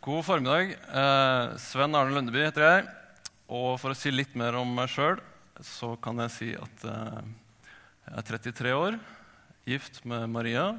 God 0.00 0.24
formiddag. 0.24 0.70
Eh, 0.72 1.56
Sven 1.60 1.92
Arne 1.94 2.14
Lundeby 2.14 2.46
heter 2.46 2.64
jeg. 2.64 2.84
Og 3.52 3.74
for 3.82 3.92
å 3.92 3.96
si 3.98 4.08
litt 4.08 4.32
mer 4.32 4.56
om 4.56 4.70
meg 4.72 4.88
sjøl, 4.88 5.18
så 5.60 5.90
kan 6.00 6.22
jeg 6.24 6.32
si 6.32 6.48
at 6.56 6.84
eh, 6.88 7.18
jeg 8.06 8.14
er 8.22 8.24
33 8.30 8.72
år, 8.72 8.96
gift 9.68 10.00
med 10.08 10.24
Maria. 10.32 10.70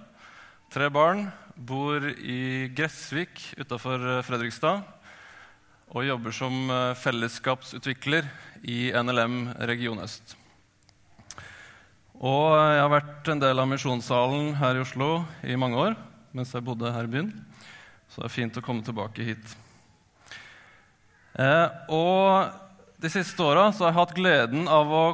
Tre 0.74 0.90
barn. 0.90 1.28
Bor 1.54 2.02
i 2.02 2.72
Gressvik 2.74 3.44
utafor 3.62 4.24
Fredrikstad. 4.26 4.82
Og 5.94 6.10
jobber 6.10 6.34
som 6.34 6.58
eh, 6.74 6.98
fellesskapsutvikler 6.98 8.26
i 8.66 8.88
NLM 8.90 9.52
Region 9.70 10.02
Øst. 10.02 10.34
Og 12.18 12.58
jeg 12.58 12.82
har 12.88 12.94
vært 12.98 13.30
en 13.30 13.46
del 13.46 13.62
av 13.62 13.70
Misjonssalen 13.70 14.56
her 14.58 14.82
i 14.82 14.82
Oslo 14.82 15.14
i 15.46 15.62
mange 15.62 15.78
år 15.78 16.02
mens 16.34 16.54
jeg 16.56 16.64
bodde 16.66 16.90
her 16.96 17.06
i 17.06 17.12
byen. 17.20 17.34
Så 18.12 18.20
det 18.20 18.28
er 18.28 18.34
fint 18.36 18.58
å 18.60 18.64
komme 18.64 18.84
tilbake 18.84 19.24
hit. 19.24 19.54
Eh, 21.40 21.68
og 21.96 22.52
de 23.02 23.12
siste 23.12 23.40
åra 23.40 23.70
har 23.70 23.88
jeg 23.88 23.96
hatt 23.96 24.18
gleden 24.18 24.68
av 24.68 24.92
å 24.92 25.06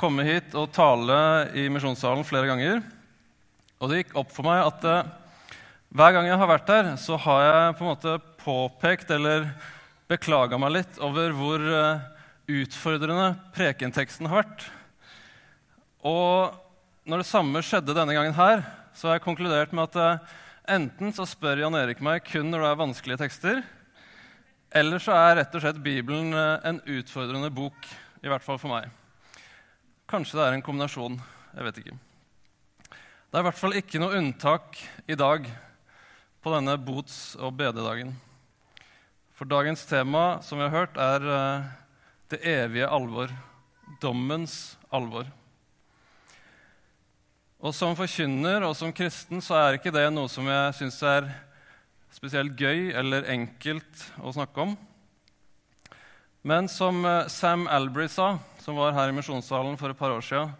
komme 0.00 0.24
hit 0.24 0.56
og 0.56 0.70
tale 0.72 1.18
i 1.52 1.66
Misjonssalen 1.68 2.24
flere 2.24 2.48
ganger. 2.48 2.80
Og 3.80 3.90
det 3.90 4.00
gikk 4.00 4.16
opp 4.22 4.32
for 4.32 4.48
meg 4.48 4.64
at 4.64 4.88
eh, 4.88 5.12
hver 5.90 6.16
gang 6.16 6.30
jeg 6.30 6.40
har 6.40 6.48
vært 6.48 6.72
her, 6.72 6.88
så 7.02 7.18
har 7.20 7.44
jeg 7.44 7.76
på 7.76 7.84
en 7.84 7.92
måte 7.92 8.16
påpekt 8.40 9.12
eller 9.12 9.50
beklaga 10.10 10.58
meg 10.60 10.78
litt 10.78 11.00
over 11.04 11.36
hvor 11.36 11.60
eh, 11.60 12.04
utfordrende 12.62 13.34
prekenteksten 13.54 14.30
har 14.30 14.42
vært. 14.42 14.66
Og 16.08 16.56
når 17.04 17.20
det 17.20 17.28
samme 17.28 17.60
skjedde 17.64 17.96
denne 17.96 18.16
gangen 18.16 18.36
her, 18.36 18.64
så 18.96 19.10
har 19.10 19.18
jeg 19.18 19.28
konkludert 19.28 19.76
med 19.76 19.90
at 19.90 20.00
eh, 20.00 20.38
enten 20.70 21.12
så 21.14 21.26
spør 21.28 21.64
Jan 21.64 21.76
Erik 21.78 22.00
meg 22.04 22.24
kun 22.28 22.50
når 22.50 22.64
det 22.64 22.70
er 22.70 22.80
vanskelige 22.80 23.20
tekster, 23.24 23.62
eller 24.70 25.02
så 25.02 25.16
er 25.16 25.40
rett 25.40 25.54
og 25.58 25.64
slett 25.64 25.82
Bibelen 25.82 26.30
eh, 26.36 26.68
en 26.70 26.78
utfordrende 26.98 27.50
bok, 27.54 27.88
i 28.22 28.30
hvert 28.30 28.44
fall 28.44 28.60
for 28.60 28.70
meg. 28.70 28.86
Kanskje 30.10 30.38
det 30.38 30.46
er 30.46 30.56
en 30.56 30.64
kombinasjon. 30.64 31.18
Jeg 31.56 31.66
vet 31.66 31.80
ikke. 31.82 31.96
Det 32.90 33.38
er 33.38 33.42
i 33.42 33.46
hvert 33.46 33.58
fall 33.58 33.76
ikke 33.78 34.00
noe 34.02 34.18
unntak 34.18 34.78
i 35.10 35.18
dag 35.18 35.46
på 36.42 36.54
denne 36.54 36.76
bots- 36.78 37.36
og 37.38 37.54
bededagen. 37.58 38.14
For 39.34 39.48
dagens 39.48 39.82
tema, 39.88 40.40
som 40.42 40.58
vi 40.60 40.66
har 40.66 40.74
hørt, 40.74 40.98
er 40.98 41.26
eh, 41.34 41.68
det 42.30 42.42
evige 42.46 42.90
alvor. 42.90 43.30
Dommens 44.02 44.76
alvor. 44.92 45.26
Og 47.60 47.74
som 47.76 47.92
forkynner 47.92 48.64
og 48.64 48.72
som 48.72 48.92
kristen 48.96 49.42
så 49.44 49.58
er 49.58 49.76
ikke 49.76 49.92
det 49.92 50.06
noe 50.14 50.30
som 50.32 50.46
jeg 50.48 50.76
syns 50.78 50.96
er 51.04 51.26
spesielt 52.08 52.56
gøy 52.56 52.88
eller 52.96 53.28
enkelt 53.28 54.04
å 54.24 54.32
snakke 54.32 54.64
om. 54.64 54.72
Men 56.40 56.70
som 56.72 57.04
eh, 57.04 57.28
Sam 57.28 57.66
Albury 57.68 58.06
sa, 58.08 58.38
som 58.64 58.80
var 58.80 58.94
her 58.96 59.12
i 59.12 59.16
misjonssalen 59.18 59.76
for 59.76 59.92
et 59.92 59.98
par 59.98 60.14
år 60.14 60.24
siden, 60.24 60.54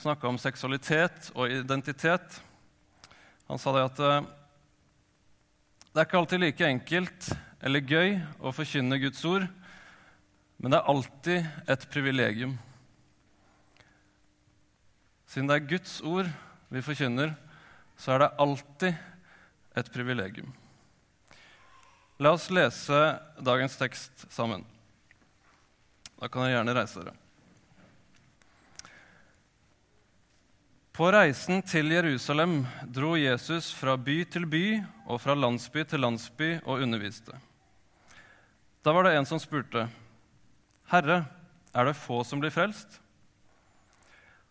snakka 0.00 0.30
om 0.30 0.40
seksualitet 0.40 1.28
og 1.34 1.52
identitet. 1.52 2.40
Han 3.50 3.60
sa 3.60 3.76
det 3.76 3.84
at 3.90 4.02
eh, 4.08 4.32
det 5.90 6.00
er 6.00 6.08
ikke 6.08 6.22
alltid 6.22 6.44
like 6.46 6.72
enkelt 6.72 7.30
eller 7.60 7.84
gøy 7.84 8.16
å 8.40 8.54
forkynne 8.56 9.02
Guds 9.02 9.20
ord, 9.28 9.44
men 10.56 10.72
det 10.72 10.80
er 10.80 10.88
alltid 10.88 11.68
et 11.68 11.88
privilegium. 11.92 12.56
Siden 15.30 15.46
det 15.46 15.60
er 15.60 15.68
Guds 15.76 16.00
ord 16.02 16.26
vi 16.74 16.82
forkynner, 16.82 17.36
så 17.94 18.16
er 18.16 18.24
det 18.24 18.34
alltid 18.42 19.78
et 19.78 19.90
privilegium. 19.94 20.50
La 22.18 22.32
oss 22.34 22.48
lese 22.50 22.98
dagens 23.38 23.76
tekst 23.78 24.26
sammen. 24.34 24.64
Da 26.18 26.28
kan 26.28 26.42
dere 26.42 26.56
gjerne 26.58 26.74
reise 26.76 27.04
dere. 27.04 27.14
På 30.90 31.06
reisen 31.14 31.62
til 31.64 31.94
Jerusalem 31.94 32.58
dro 32.92 33.14
Jesus 33.16 33.70
fra 33.72 33.94
by 33.96 34.18
til 34.28 34.44
by 34.50 34.64
og 35.06 35.22
fra 35.22 35.36
landsby 35.38 35.84
til 35.88 36.02
landsby 36.02 36.48
og 36.64 36.82
underviste. 36.82 37.38
Da 38.82 38.92
var 38.92 39.06
det 39.06 39.14
en 39.14 39.28
som 39.28 39.38
spurte, 39.38 39.86
'Herre, 40.90 41.24
er 41.72 41.84
det 41.84 41.96
få 41.96 42.24
som 42.24 42.40
blir 42.40 42.50
frelst?' 42.50 43.00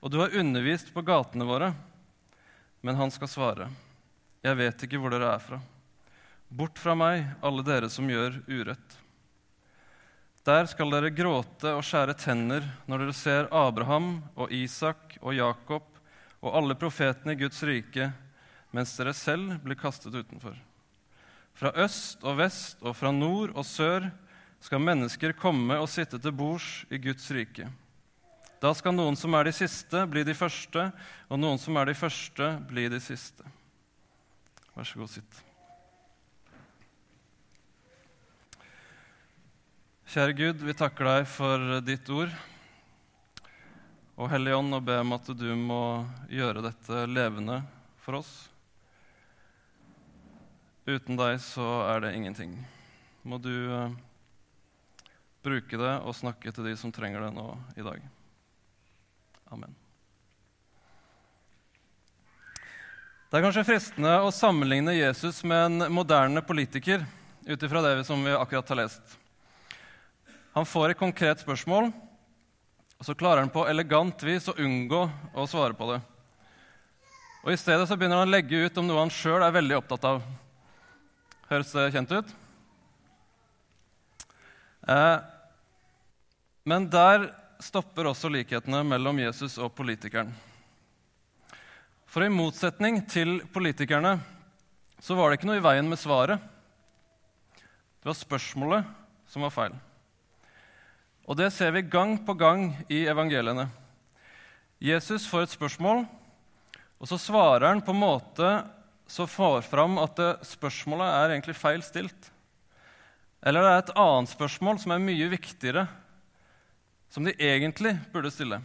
og 0.00 0.10
du 0.10 0.18
har 0.22 0.36
undervist 0.36 0.92
på 0.94 1.04
gatene 1.04 1.46
våre. 1.48 1.74
Men 2.80 2.96
han 2.96 3.12
skal 3.12 3.28
svare, 3.28 3.68
Jeg 4.42 4.56
vet 4.56 4.82
ikke 4.86 4.96
hvor 4.96 5.12
dere 5.12 5.34
er 5.34 5.42
fra. 5.44 5.58
Bort 6.48 6.78
fra 6.80 6.94
meg, 6.96 7.26
alle 7.44 7.62
dere 7.62 7.90
som 7.92 8.08
gjør 8.08 8.40
urett. 8.48 8.96
Der 10.48 10.64
skal 10.64 10.88
dere 10.90 11.12
gråte 11.12 11.74
og 11.76 11.84
skjære 11.84 12.16
tenner 12.16 12.64
når 12.88 13.04
dere 13.04 13.14
ser 13.14 13.50
Abraham 13.52 14.22
og 14.32 14.48
Isak 14.56 15.18
og 15.20 15.36
Jakob 15.36 15.84
og 16.40 16.56
alle 16.56 16.74
profetene 16.80 17.36
i 17.36 17.40
Guds 17.42 17.60
rike, 17.68 18.08
mens 18.72 18.96
dere 18.96 19.12
selv 19.12 19.58
blir 19.60 19.76
kastet 19.76 20.16
utenfor. 20.16 20.56
Fra 21.52 21.74
øst 21.84 22.24
og 22.24 22.40
vest 22.40 22.80
og 22.80 22.96
fra 22.96 23.12
nord 23.12 23.52
og 23.52 23.68
sør 23.68 24.08
skal 24.64 24.80
mennesker 24.80 25.36
komme 25.36 25.76
og 25.76 25.90
sitte 25.92 26.16
til 26.16 26.32
bords 26.32 26.86
i 26.88 26.96
Guds 26.96 27.28
rike. 27.36 27.68
Da 28.60 28.74
skal 28.76 28.92
noen 28.92 29.16
som 29.16 29.32
er 29.38 29.48
de 29.48 29.54
siste, 29.56 30.02
bli 30.12 30.20
de 30.26 30.34
første, 30.36 30.90
og 31.32 31.38
noen 31.40 31.56
som 31.60 31.78
er 31.80 31.88
de 31.88 31.94
første, 31.96 32.50
bli 32.68 32.90
de 32.92 32.98
siste. 33.00 33.46
Vær 34.74 34.84
så 34.84 35.00
god, 35.00 35.08
sitt. 35.14 35.38
Kjære 40.12 40.36
Gud, 40.36 40.66
vi 40.66 40.76
takker 40.76 41.08
deg 41.08 41.26
for 41.30 41.80
ditt 41.86 42.12
ord. 42.12 42.36
Og 44.20 44.28
Hellige 44.28 44.60
Ånd, 44.60 44.76
og 44.76 44.84
ber 44.84 45.06
om 45.06 45.16
at 45.16 45.32
du 45.32 45.48
må 45.56 45.80
gjøre 46.28 46.66
dette 46.68 47.06
levende 47.08 47.62
for 48.04 48.20
oss. 48.20 48.36
Uten 50.84 51.16
deg 51.16 51.40
så 51.40 51.72
er 51.88 52.04
det 52.04 52.14
ingenting. 52.18 52.58
Må 53.24 53.40
du 53.40 53.54
uh, 53.72 53.98
bruke 55.40 55.80
det 55.80 55.98
og 56.04 56.18
snakke 56.18 56.52
til 56.52 56.68
de 56.68 56.76
som 56.76 56.92
trenger 56.92 57.30
det 57.30 57.36
nå 57.40 57.52
i 57.80 57.86
dag. 57.86 58.10
Amen. 59.50 59.72
Det 63.30 63.38
er 63.38 63.44
kanskje 63.44 63.66
fristende 63.66 64.12
å 64.22 64.30
sammenligne 64.34 64.94
Jesus 64.94 65.40
med 65.46 65.64
en 65.66 65.92
moderne 65.94 66.42
politiker 66.42 67.02
ut 67.46 67.62
ifra 67.62 67.82
det 67.82 68.04
som 68.06 68.22
vi 68.26 68.34
akkurat 68.34 68.70
har 68.70 68.80
lest. 68.82 69.16
Han 70.54 70.66
får 70.66 70.92
et 70.92 70.98
konkret 70.98 71.42
spørsmål, 71.42 71.90
og 72.98 73.06
så 73.06 73.14
klarer 73.14 73.44
han 73.44 73.52
på 73.54 73.66
elegant 73.70 74.22
vis 74.26 74.48
å 74.50 74.56
unngå 74.58 75.02
å 75.34 75.46
svare 75.50 75.78
på 75.78 75.92
det. 75.92 76.00
Og 77.40 77.54
I 77.54 77.58
stedet 77.58 77.86
så 77.88 77.96
begynner 77.96 78.20
han 78.20 78.28
å 78.28 78.34
legge 78.34 78.66
ut 78.66 78.78
om 78.78 78.86
noe 78.86 79.02
han 79.02 79.14
sjøl 79.14 79.42
er 79.46 79.54
veldig 79.54 79.78
opptatt 79.78 80.06
av. 80.10 80.22
Høres 81.50 81.70
det 81.74 81.90
kjent 81.94 82.12
ut? 82.18 82.34
Eh, 84.90 85.16
men 86.66 86.90
der 86.92 87.30
stopper 87.64 88.08
også 88.10 88.30
likhetene 88.32 88.82
mellom 88.86 89.18
Jesus 89.20 89.58
og 89.60 89.72
politikeren. 89.76 90.32
For 92.10 92.24
i 92.26 92.32
motsetning 92.32 93.02
til 93.10 93.38
politikerne 93.52 94.16
så 95.00 95.16
var 95.16 95.30
det 95.30 95.38
ikke 95.38 95.50
noe 95.50 95.60
i 95.60 95.64
veien 95.64 95.88
med 95.88 96.00
svaret. 96.00 96.40
Det 98.00 98.08
var 98.08 98.18
spørsmålet 98.18 98.88
som 99.30 99.44
var 99.46 99.54
feil. 99.54 99.76
Og 101.28 101.38
det 101.38 101.52
ser 101.54 101.70
vi 101.76 101.86
gang 101.86 102.16
på 102.26 102.34
gang 102.34 102.72
i 102.90 103.04
evangeliene. 103.06 103.68
Jesus 104.80 105.28
får 105.28 105.44
et 105.44 105.54
spørsmål, 105.54 106.02
og 106.98 107.08
så 107.08 107.20
svarer 107.20 107.68
han 107.68 107.84
på 107.84 107.94
en 107.94 108.02
måte 108.02 108.50
som 109.10 109.28
får 109.28 109.62
fram 109.68 109.98
at 110.00 110.18
spørsmålet 110.46 111.06
er 111.06 111.34
egentlig 111.34 111.56
feil 111.58 111.84
stilt. 111.84 112.30
Eller 113.44 113.64
det 113.64 113.70
er 113.70 113.82
et 113.84 113.96
annet 114.00 114.32
spørsmål 114.32 114.80
som 114.82 114.94
er 114.94 115.04
mye 115.04 115.30
viktigere 115.32 115.86
som 117.10 117.26
de 117.26 117.34
egentlig 117.34 117.96
burde 118.12 118.30
stille. 118.32 118.60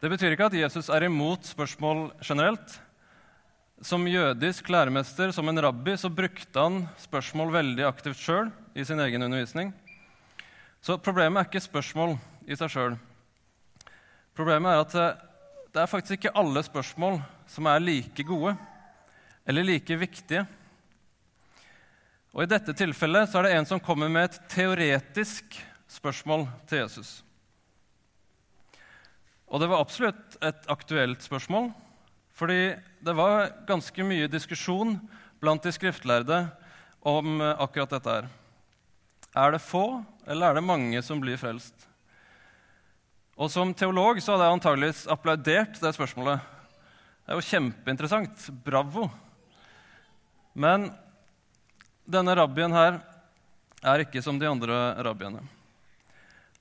Det 0.00 0.08
betyr 0.08 0.32
ikke 0.32 0.46
at 0.48 0.56
Jesus 0.56 0.88
er 0.88 1.04
imot 1.04 1.44
spørsmål 1.44 2.08
generelt. 2.24 2.80
som 3.82 4.04
jødisk 4.04 4.68
læremester, 4.68 5.30
som 5.32 5.48
en 5.48 5.62
rabbi, 5.62 5.96
så 5.96 6.10
brukte 6.12 6.60
han 6.60 6.88
spørsmål 7.00 7.52
veldig 7.52 7.86
aktivt 7.88 8.18
sjøl 8.20 8.50
i 8.76 8.84
sin 8.84 9.00
egen 9.00 9.22
undervisning. 9.22 9.72
Så 10.82 10.98
problemet 10.98 11.40
er 11.40 11.48
ikke 11.48 11.62
spørsmål 11.64 12.18
i 12.44 12.56
seg 12.60 12.68
sjøl. 12.68 12.98
Problemet 14.36 14.68
er 14.68 14.82
at 14.84 14.94
eh, 15.00 15.22
det 15.72 15.80
er 15.80 15.88
faktisk 15.88 16.18
ikke 16.18 16.34
alle 16.36 16.62
spørsmål 16.62 17.22
som 17.48 17.66
er 17.72 17.80
like 17.80 18.24
gode 18.28 18.52
eller 19.48 19.64
like 19.64 19.96
viktige. 19.96 20.44
Og 22.34 22.44
I 22.44 22.50
dette 22.52 22.76
tilfellet 22.76 23.30
så 23.30 23.40
er 23.40 23.48
det 23.48 23.56
en 23.56 23.66
som 23.66 23.80
kommer 23.80 24.12
med 24.12 24.28
et 24.28 24.40
teoretisk 24.52 25.56
spørsmål 25.90 26.46
til 26.70 26.84
Jesus. 26.84 27.20
Og 29.50 29.58
det 29.58 29.68
var 29.70 29.82
absolutt 29.82 30.36
et 30.46 30.68
aktuelt 30.70 31.22
spørsmål, 31.24 31.72
fordi 32.38 32.76
det 33.02 33.14
var 33.18 33.50
ganske 33.66 34.06
mye 34.06 34.30
diskusjon 34.30 34.94
blant 35.42 35.64
de 35.66 35.72
skriftlærde 35.74 36.44
om 37.02 37.40
akkurat 37.40 37.96
dette 37.96 38.14
her. 38.14 38.30
Er 39.34 39.54
det 39.54 39.62
få, 39.62 40.02
eller 40.26 40.50
er 40.50 40.58
det 40.58 40.66
mange 40.66 41.02
som 41.02 41.20
blir 41.22 41.38
frelst? 41.40 41.74
Og 43.40 43.50
Som 43.50 43.72
teolog 43.74 44.18
så 44.20 44.34
hadde 44.34 44.46
jeg 44.46 44.58
antageligvis 44.58 45.06
applaudert 45.08 45.78
det 45.80 45.94
spørsmålet. 45.96 46.42
Det 47.24 47.32
er 47.32 47.38
jo 47.38 47.46
kjempeinteressant. 47.46 48.50
Bravo. 48.66 49.06
Men 50.52 50.90
denne 52.04 52.34
rabbien 52.36 52.74
her 52.74 52.98
er 53.80 54.04
ikke 54.04 54.20
som 54.22 54.38
de 54.38 54.50
andre 54.50 54.76
rabbiene. 55.00 55.40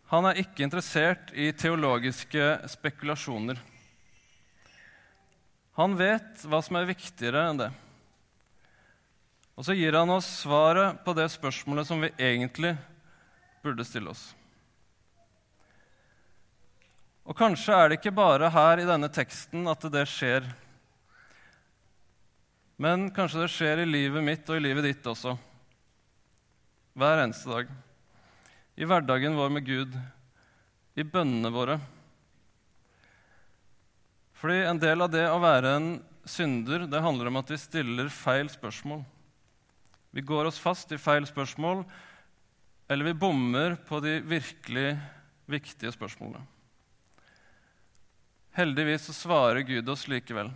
Han 0.10 0.26
er 0.26 0.40
ikke 0.42 0.66
interessert 0.66 1.30
i 1.38 1.52
teologiske 1.54 2.46
spekulasjoner. 2.72 3.60
Han 5.78 5.94
vet 6.00 6.42
hva 6.50 6.60
som 6.66 6.80
er 6.80 6.90
viktigere 6.90 7.44
enn 7.52 7.60
det. 7.62 7.70
Og 9.54 9.68
så 9.68 9.76
gir 9.78 9.94
han 9.94 10.10
oss 10.10 10.28
svaret 10.42 10.98
på 11.06 11.14
det 11.14 11.28
spørsmålet 11.30 11.88
som 11.88 12.02
vi 12.02 12.10
egentlig 12.18 12.74
burde 13.62 13.86
stille 13.86 14.10
oss. 14.10 14.24
Og 17.30 17.38
kanskje 17.38 17.76
er 17.76 17.92
det 17.92 18.00
ikke 18.00 18.16
bare 18.18 18.50
her 18.50 18.82
i 18.82 18.88
denne 18.90 19.12
teksten 19.14 19.70
at 19.70 19.84
det 19.94 20.08
skjer. 20.10 20.48
Men 22.82 23.12
kanskje 23.14 23.44
det 23.44 23.52
skjer 23.54 23.84
i 23.84 23.92
livet 23.92 24.26
mitt 24.26 24.50
og 24.50 24.58
i 24.58 24.64
livet 24.64 24.88
ditt 24.90 25.12
også. 25.12 25.36
Hver 26.98 27.24
eneste 27.28 27.54
dag. 27.54 27.70
I 28.80 28.88
hverdagen 28.88 29.36
vår 29.36 29.50
med 29.52 29.66
Gud. 29.68 29.96
I 30.96 31.04
bønnene 31.04 31.50
våre. 31.52 31.76
Fordi 34.40 34.62
en 34.64 34.80
del 34.80 35.04
av 35.04 35.10
det 35.12 35.26
å 35.28 35.42
være 35.44 35.74
en 35.76 35.90
synder, 36.24 36.86
det 36.88 37.02
handler 37.04 37.28
om 37.28 37.42
at 37.42 37.52
vi 37.52 37.58
stiller 37.60 38.08
feil 38.14 38.48
spørsmål. 38.48 39.02
Vi 40.16 40.24
går 40.24 40.48
oss 40.48 40.62
fast 40.64 40.96
i 40.96 41.02
feil 41.02 41.28
spørsmål, 41.28 41.84
eller 42.88 43.10
vi 43.10 43.18
bommer 43.20 43.76
på 43.90 44.00
de 44.00 44.16
virkelig 44.24 44.96
viktige 45.52 45.92
spørsmålene. 45.92 46.46
Heldigvis 48.56 49.12
så 49.12 49.20
svarer 49.26 49.68
Gud 49.68 49.92
oss 49.92 50.08
likevel. 50.08 50.54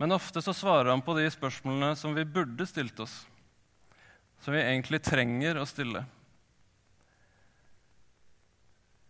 Men 0.00 0.16
ofte 0.16 0.40
så 0.40 0.56
svarer 0.56 0.94
han 0.94 1.04
på 1.04 1.12
de 1.20 1.28
spørsmålene 1.28 1.92
som 1.92 2.16
vi 2.16 2.24
burde 2.24 2.64
stilt 2.72 3.04
oss, 3.04 3.20
som 4.40 4.56
vi 4.56 4.64
egentlig 4.64 5.04
trenger 5.04 5.60
å 5.60 5.68
stille. 5.68 6.06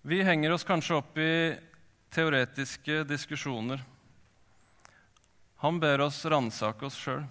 Vi 0.07 0.23
henger 0.23 0.53
oss 0.53 0.65
kanskje 0.65 0.99
opp 0.99 1.19
i 1.19 1.57
teoretiske 2.13 3.07
diskusjoner. 3.09 3.81
Han 5.57 5.81
ber 5.81 6.03
oss 6.05 6.19
ransake 6.29 6.85
oss 6.85 6.99
sjøl. 7.01 7.23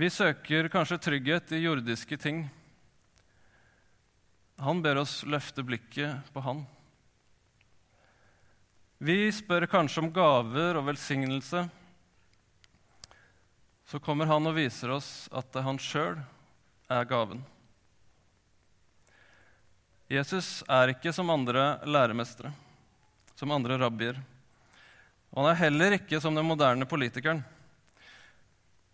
Vi 0.00 0.08
søker 0.08 0.70
kanskje 0.72 0.98
trygghet 1.10 1.52
i 1.52 1.60
jordiske 1.66 2.16
ting. 2.16 2.40
Han 4.64 4.80
ber 4.80 5.04
oss 5.04 5.20
løfte 5.28 5.60
blikket 5.60 6.32
på 6.32 6.48
Han. 6.48 6.64
Vi 8.96 9.28
spør 9.28 9.68
kanskje 9.68 10.06
om 10.06 10.12
gaver 10.14 10.80
og 10.80 10.88
velsignelse. 10.88 11.68
Så 13.84 14.00
kommer 14.00 14.24
han 14.32 14.48
og 14.48 14.56
viser 14.56 14.96
oss 14.96 15.28
at 15.28 15.52
det 15.52 15.68
han 15.68 15.76
sjøl 15.76 16.16
er 16.88 17.04
gaven. 17.12 17.44
Jesus 20.10 20.60
er 20.68 20.92
ikke 20.92 21.12
som 21.16 21.30
andre 21.32 21.78
læremestere, 21.88 22.50
som 23.38 23.52
andre 23.54 23.78
rabbier. 23.80 24.18
Og 25.32 25.40
han 25.42 25.50
er 25.50 25.60
heller 25.62 25.96
ikke 25.96 26.20
som 26.20 26.36
den 26.36 26.46
moderne 26.46 26.86
politikeren. 26.86 27.40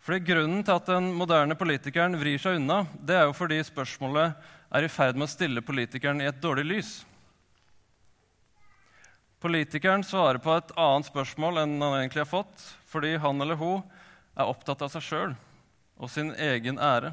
Fordi 0.01 0.23
Grunnen 0.25 0.63
til 0.65 0.79
at 0.79 0.87
den 0.89 1.11
moderne 1.19 1.57
politikeren 1.59 2.15
vrir 2.17 2.39
seg 2.41 2.61
unna, 2.61 2.85
det 2.95 3.19
er 3.19 3.27
jo 3.29 3.37
fordi 3.37 3.59
spørsmålet 3.67 4.39
er 4.71 4.87
i 4.87 4.93
ferd 4.93 5.19
med 5.19 5.27
å 5.27 5.33
stille 5.33 5.65
politikeren 5.67 6.23
i 6.23 6.29
et 6.31 6.41
dårlig 6.41 6.65
lys. 6.69 6.93
Politikeren 9.43 10.05
svarer 10.05 10.39
på 10.41 10.53
et 10.55 10.73
annet 10.79 11.09
spørsmål 11.09 11.63
enn 11.63 11.79
han 11.81 11.99
egentlig 11.99 12.23
har 12.23 12.31
fått, 12.31 12.65
fordi 12.89 13.17
han 13.21 13.41
eller 13.41 13.59
hun 13.59 13.83
er 14.37 14.49
opptatt 14.49 14.87
av 14.87 14.93
seg 14.95 15.05
sjøl 15.05 15.35
og 16.01 16.13
sin 16.13 16.31
egen 16.39 16.79
ære. 16.81 17.13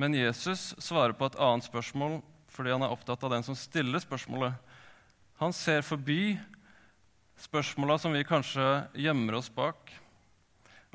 Men 0.00 0.14
Jesus 0.16 0.70
svarer 0.80 1.12
på 1.12 1.28
et 1.28 1.36
annet 1.36 1.66
spørsmål 1.66 2.22
fordi 2.50 2.72
han 2.72 2.84
er 2.86 2.92
opptatt 2.92 3.20
av 3.26 3.34
den 3.34 3.44
som 3.44 3.56
stiller 3.58 4.00
spørsmålet. 4.00 4.56
Han 5.42 5.52
ser 5.52 5.84
forbi 5.84 6.38
spørsmåla 7.40 7.98
som 8.00 8.16
vi 8.16 8.24
kanskje 8.24 8.64
gjemmer 8.96 9.36
oss 9.36 9.50
bak, 9.52 9.92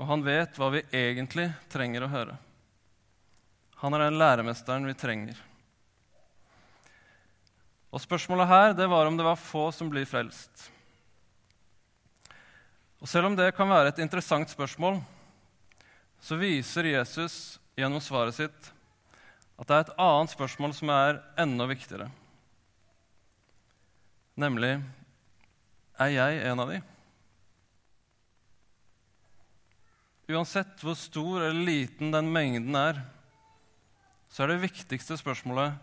og 0.01 0.09
han 0.09 0.25
vet 0.25 0.57
hva 0.57 0.71
vi 0.73 0.81
egentlig 0.89 1.47
trenger 1.69 2.05
å 2.05 2.11
høre. 2.11 2.35
Han 3.83 3.93
er 3.93 4.07
den 4.07 4.17
læremesteren 4.17 4.89
vi 4.89 4.97
trenger. 4.97 5.37
Og 7.93 8.01
Spørsmålet 8.01 8.49
her 8.49 8.73
det 8.75 8.89
var 8.89 9.05
om 9.05 9.17
det 9.17 9.27
var 9.27 9.39
få 9.39 9.69
som 9.71 9.91
blir 9.91 10.09
frelst. 10.09 10.69
Og 12.99 13.07
Selv 13.07 13.29
om 13.29 13.37
det 13.37 13.53
kan 13.53 13.69
være 13.69 13.93
et 13.93 14.01
interessant 14.01 14.49
spørsmål, 14.49 14.97
så 16.19 16.41
viser 16.41 16.89
Jesus 16.89 17.59
gjennom 17.77 18.01
svaret 18.01 18.41
sitt 18.41 18.71
at 19.55 19.69
det 19.69 19.75
er 19.75 19.85
et 19.85 19.95
annet 20.01 20.33
spørsmål 20.33 20.73
som 20.75 20.91
er 20.91 21.21
enda 21.39 21.67
viktigere. 21.69 22.09
Nemlig 24.35 24.73
er 26.01 26.11
jeg 26.11 26.41
en 26.49 26.61
av 26.63 26.73
de? 26.73 26.81
Uansett 30.25 30.81
hvor 30.83 30.97
stor 30.97 31.45
eller 31.45 31.67
liten 31.67 32.11
den 32.11 32.31
mengden 32.33 32.75
er, 32.75 32.99
så 34.33 34.43
er 34.43 34.51
det 34.51 34.65
viktigste 34.65 35.15
spørsmålet 35.21 35.77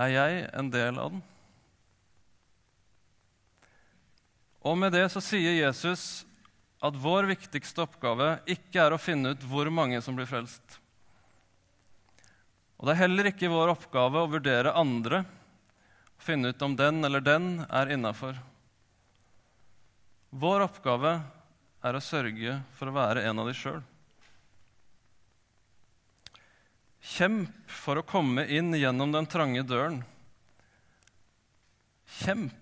er 0.00 0.12
jeg 0.12 0.42
en 0.54 0.68
del 0.70 1.00
av 1.00 1.14
den? 1.16 1.22
Og 4.60 4.76
med 4.76 4.92
det 4.92 5.06
så 5.10 5.22
sier 5.24 5.56
Jesus 5.56 6.22
at 6.84 6.96
vår 6.96 7.26
viktigste 7.32 7.82
oppgave 7.82 8.36
ikke 8.48 8.84
er 8.84 8.94
å 8.94 9.00
finne 9.00 9.32
ut 9.34 9.44
hvor 9.48 9.68
mange 9.72 9.98
som 10.04 10.16
blir 10.16 10.28
frelst. 10.28 10.78
Og 12.80 12.88
det 12.88 12.94
er 12.94 13.02
heller 13.02 13.28
ikke 13.28 13.50
vår 13.52 13.74
oppgave 13.74 14.22
å 14.22 14.28
vurdere 14.32 14.72
andre, 14.72 15.20
og 16.16 16.24
finne 16.24 16.48
ut 16.48 16.62
om 16.64 16.72
den 16.76 17.04
eller 17.04 17.20
den 17.20 17.66
er 17.68 17.92
innafor. 17.92 18.38
Vår 20.32 20.64
oppgave 20.64 21.18
er 21.84 21.96
å 21.96 22.00
sørge 22.00 22.56
for 22.78 22.88
å 22.88 22.96
være 22.96 23.26
en 23.28 23.42
av 23.42 23.50
de 23.50 23.54
sjøl. 23.56 23.82
Kjemp 27.04 27.52
for 27.68 28.00
å 28.00 28.06
komme 28.06 28.46
inn 28.48 28.72
gjennom 28.76 29.12
den 29.12 29.28
trange 29.28 29.64
døren. 29.66 30.00
Kjemp. 32.20 32.56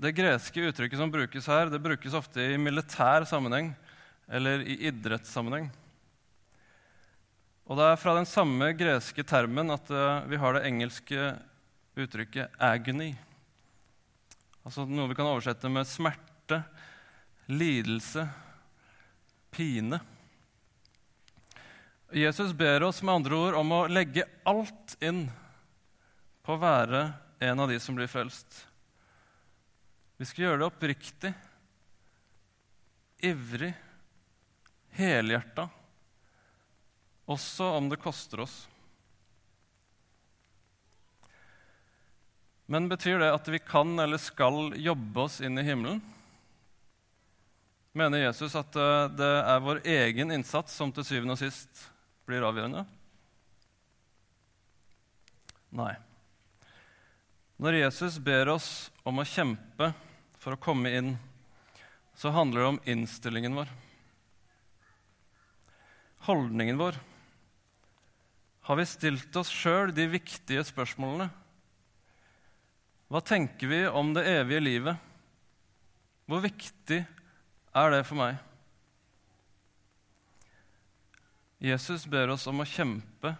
Det 0.00 0.14
greske 0.16 0.70
uttrykket 0.70 1.02
som 1.02 1.10
brukes 1.12 1.50
her, 1.50 1.68
det 1.68 1.82
brukes 1.82 2.14
ofte 2.16 2.46
i 2.54 2.56
militær 2.62 3.26
sammenheng 3.28 3.74
eller 4.30 4.62
i 4.62 4.78
idrettssammenheng. 4.88 5.66
Og 7.68 7.78
det 7.78 7.86
er 7.86 7.98
fra 8.00 8.14
den 8.16 8.28
samme 8.28 8.70
greske 8.78 9.24
termen 9.26 9.72
at 9.74 9.90
eh, 9.92 10.28
vi 10.30 10.38
har 10.40 10.56
det 10.56 10.64
engelske 10.68 11.32
uttrykket 11.98 12.56
'agony'. 12.56 13.16
Altså 14.64 14.84
noe 14.86 15.08
vi 15.10 15.16
kan 15.18 15.28
oversette 15.28 15.68
med 15.72 15.88
smerte, 15.88 16.62
lidelse, 17.50 18.26
pine. 19.50 20.00
Jesus 22.12 22.52
ber 22.52 22.82
oss 22.82 23.02
med 23.02 23.14
andre 23.14 23.36
ord 23.38 23.58
om 23.60 23.72
å 23.72 23.86
legge 23.90 24.26
alt 24.48 24.96
inn 25.00 25.28
på 26.42 26.56
å 26.56 26.60
være 26.60 27.04
en 27.40 27.62
av 27.62 27.70
de 27.70 27.78
som 27.80 27.96
blir 27.96 28.10
frelst. 28.10 28.66
Vi 30.20 30.26
skal 30.28 30.44
gjøre 30.44 30.60
det 30.60 30.68
oppriktig, 30.68 31.30
ivrig, 33.24 33.70
helhjerta, 34.98 35.68
også 37.30 37.70
om 37.78 37.88
det 37.90 38.00
koster 38.02 38.42
oss. 38.44 38.56
Men 42.70 42.86
betyr 42.90 43.18
det 43.18 43.32
at 43.34 43.48
vi 43.50 43.58
kan 43.58 43.98
eller 43.98 44.20
skal 44.22 44.70
jobbe 44.78 45.24
oss 45.24 45.40
inn 45.42 45.58
i 45.58 45.66
himmelen? 45.66 46.02
Mener 47.98 48.22
Jesus 48.22 48.54
at 48.54 48.76
eh, 48.78 49.08
det 49.18 49.30
er 49.42 49.64
vår 49.64 49.80
egen 49.82 50.30
innsats 50.30 50.76
som 50.78 50.92
til 50.94 51.06
syvende 51.06 51.34
og 51.34 51.40
sist 51.40 51.88
blir 52.30 52.46
avgjørende? 52.46 52.84
Nei. 55.74 55.96
Når 57.58 57.80
Jesus 57.80 58.20
ber 58.22 58.54
oss 58.54 58.70
om 59.02 59.18
å 59.18 59.26
kjempe 59.26 59.90
for 60.38 60.54
å 60.54 60.62
komme 60.62 60.94
inn, 60.94 61.10
så 62.14 62.30
handler 62.32 62.62
det 62.62 62.70
om 62.70 62.82
innstillingen 62.94 63.58
vår. 63.58 63.74
Holdningen 66.30 66.78
vår. 66.78 67.02
Har 68.68 68.76
vi 68.76 68.86
stilt 68.86 69.36
oss 69.40 69.50
sjøl 69.52 69.94
de 69.94 70.06
viktige 70.12 70.62
spørsmålene? 70.68 71.30
Hva 73.10 73.22
tenker 73.26 73.70
vi 73.70 73.80
om 73.88 74.12
det 74.14 74.28
evige 74.30 74.62
livet? 74.62 75.08
Hvor 76.30 76.42
viktig 76.44 77.00
er 77.00 77.94
det 77.94 78.04
for 78.06 78.20
meg? 78.20 78.38
Jesus 81.60 82.06
ber 82.08 82.32
oss 82.32 82.46
om 82.48 82.62
å 82.62 82.68
kjempe 82.68 83.34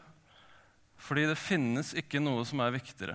fordi 1.00 1.22
det 1.30 1.38
finnes 1.40 1.94
ikke 1.96 2.20
noe 2.20 2.42
som 2.44 2.60
er 2.60 2.74
viktigere. 2.74 3.14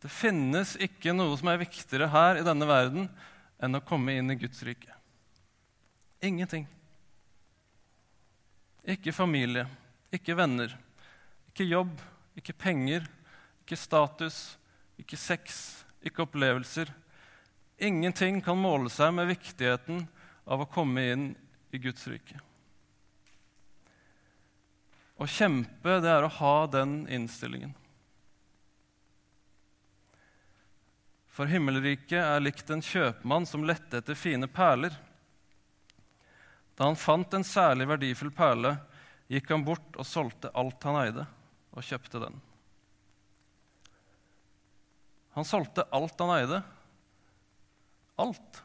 Det 0.00 0.08
finnes 0.08 0.72
ikke 0.80 1.12
noe 1.12 1.34
som 1.36 1.50
er 1.52 1.60
viktigere 1.60 2.08
her 2.08 2.40
i 2.40 2.46
denne 2.46 2.68
verden 2.68 3.10
enn 3.60 3.76
å 3.76 3.82
komme 3.84 4.14
inn 4.16 4.32
i 4.32 4.38
Guds 4.40 4.62
rike. 4.64 4.94
Ingenting. 6.24 6.64
Ikke 8.88 9.12
familie, 9.12 9.66
ikke 10.12 10.36
venner, 10.38 10.72
ikke 11.50 11.66
jobb, 11.68 11.92
ikke 12.38 12.56
penger, 12.56 13.04
ikke 13.64 13.76
status, 13.76 14.38
ikke 15.00 15.18
sex, 15.20 15.84
ikke 16.04 16.24
opplevelser. 16.24 16.88
Ingenting 17.80 18.40
kan 18.44 18.60
måle 18.60 18.90
seg 18.92 19.12
med 19.16 19.28
viktigheten 19.30 20.06
av 20.48 20.64
å 20.64 20.68
komme 20.70 21.04
inn 21.12 21.26
i 21.72 21.80
Guds 21.80 22.06
rike. 22.10 22.40
Å 25.20 25.28
kjempe, 25.28 25.98
det 26.00 26.08
er 26.08 26.24
å 26.24 26.32
ha 26.40 26.54
den 26.72 27.02
innstillingen. 27.12 27.74
For 31.30 31.48
himmelriket 31.48 32.18
er 32.20 32.42
likt 32.42 32.72
en 32.72 32.82
kjøpmann 32.84 33.46
som 33.48 33.64
lette 33.68 34.00
etter 34.00 34.16
fine 34.18 34.48
perler. 34.50 34.96
Da 36.80 36.86
han 36.88 36.96
fant 36.96 37.34
en 37.36 37.44
særlig 37.44 37.84
verdifull 37.90 38.30
perle, 38.32 38.70
gikk 39.28 39.50
han 39.52 39.66
bort 39.66 39.98
og 40.00 40.06
solgte 40.08 40.48
alt 40.56 40.80
han 40.88 40.96
eide, 41.02 41.26
og 41.76 41.84
kjøpte 41.84 42.22
den. 42.22 42.38
Han 45.36 45.44
solgte 45.44 45.84
alt 45.92 46.24
han 46.24 46.32
eide. 46.38 46.62
Alt. 48.24 48.62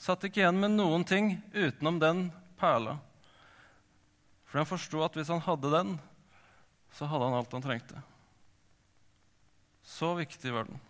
Satt 0.00 0.24
ikke 0.24 0.40
igjen 0.46 0.56
med 0.62 0.78
noen 0.78 1.04
ting 1.04 1.34
utenom 1.52 2.00
den 2.00 2.24
perla. 2.56 2.96
For 4.48 4.62
han 4.62 4.72
forsto 4.72 5.04
at 5.04 5.20
hvis 5.20 5.34
han 5.36 5.44
hadde 5.44 5.76
den, 5.76 5.94
så 6.96 7.04
hadde 7.04 7.28
han 7.28 7.36
alt 7.36 7.52
han 7.52 7.68
trengte. 7.68 8.00
Så 9.84 10.14
viktig 10.16 10.56
var 10.56 10.72
den. 10.72 10.80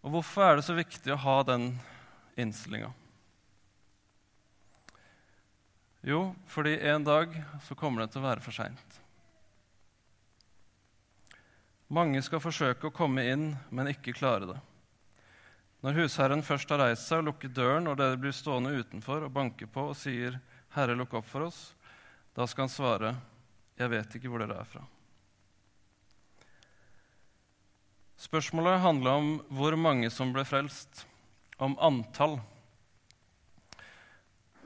Og 0.00 0.14
hvorfor 0.14 0.46
er 0.46 0.56
det 0.56 0.64
så 0.64 0.76
viktig 0.76 1.12
å 1.12 1.20
ha 1.20 1.36
den 1.44 1.74
innstillinga? 2.40 2.92
Jo, 6.00 6.30
fordi 6.48 6.78
en 6.88 7.04
dag 7.04 7.34
så 7.66 7.76
kommer 7.76 8.02
det 8.02 8.14
til 8.14 8.22
å 8.22 8.28
være 8.30 8.44
for 8.44 8.56
seint. 8.56 8.96
Mange 11.92 12.22
skal 12.22 12.40
forsøke 12.40 12.88
å 12.88 12.94
komme 12.94 13.26
inn, 13.28 13.48
men 13.68 13.90
ikke 13.90 14.14
klare 14.16 14.48
det. 14.54 14.60
Når 15.84 15.96
husherren 15.98 16.44
først 16.44 16.70
har 16.72 16.80
reist 16.84 17.08
seg 17.08 17.20
og 17.20 17.32
lukket 17.32 17.56
døren, 17.56 17.88
og 17.90 17.98
dere 18.00 18.20
blir 18.20 18.32
stående 18.36 18.72
utenfor 18.78 19.26
og 19.26 19.34
banker 19.34 19.68
på 19.68 19.90
og 19.90 19.98
sier, 19.98 20.38
'Herre, 20.70 20.94
lukk 20.94 21.14
opp 21.18 21.26
for 21.26 21.48
oss', 21.48 21.74
da 22.36 22.46
skal 22.46 22.68
han 22.68 22.72
svare, 22.72 23.16
'Jeg 23.76 23.90
vet 23.90 24.14
ikke 24.14 24.28
hvor 24.28 24.38
dere 24.38 24.60
er 24.60 24.64
fra'. 24.64 24.86
Spørsmålet 28.20 28.82
handla 28.84 29.14
om 29.16 29.28
hvor 29.48 29.72
mange 29.80 30.10
som 30.12 30.32
ble 30.34 30.44
frelst, 30.44 31.06
om 31.56 31.72
antall. 31.80 32.36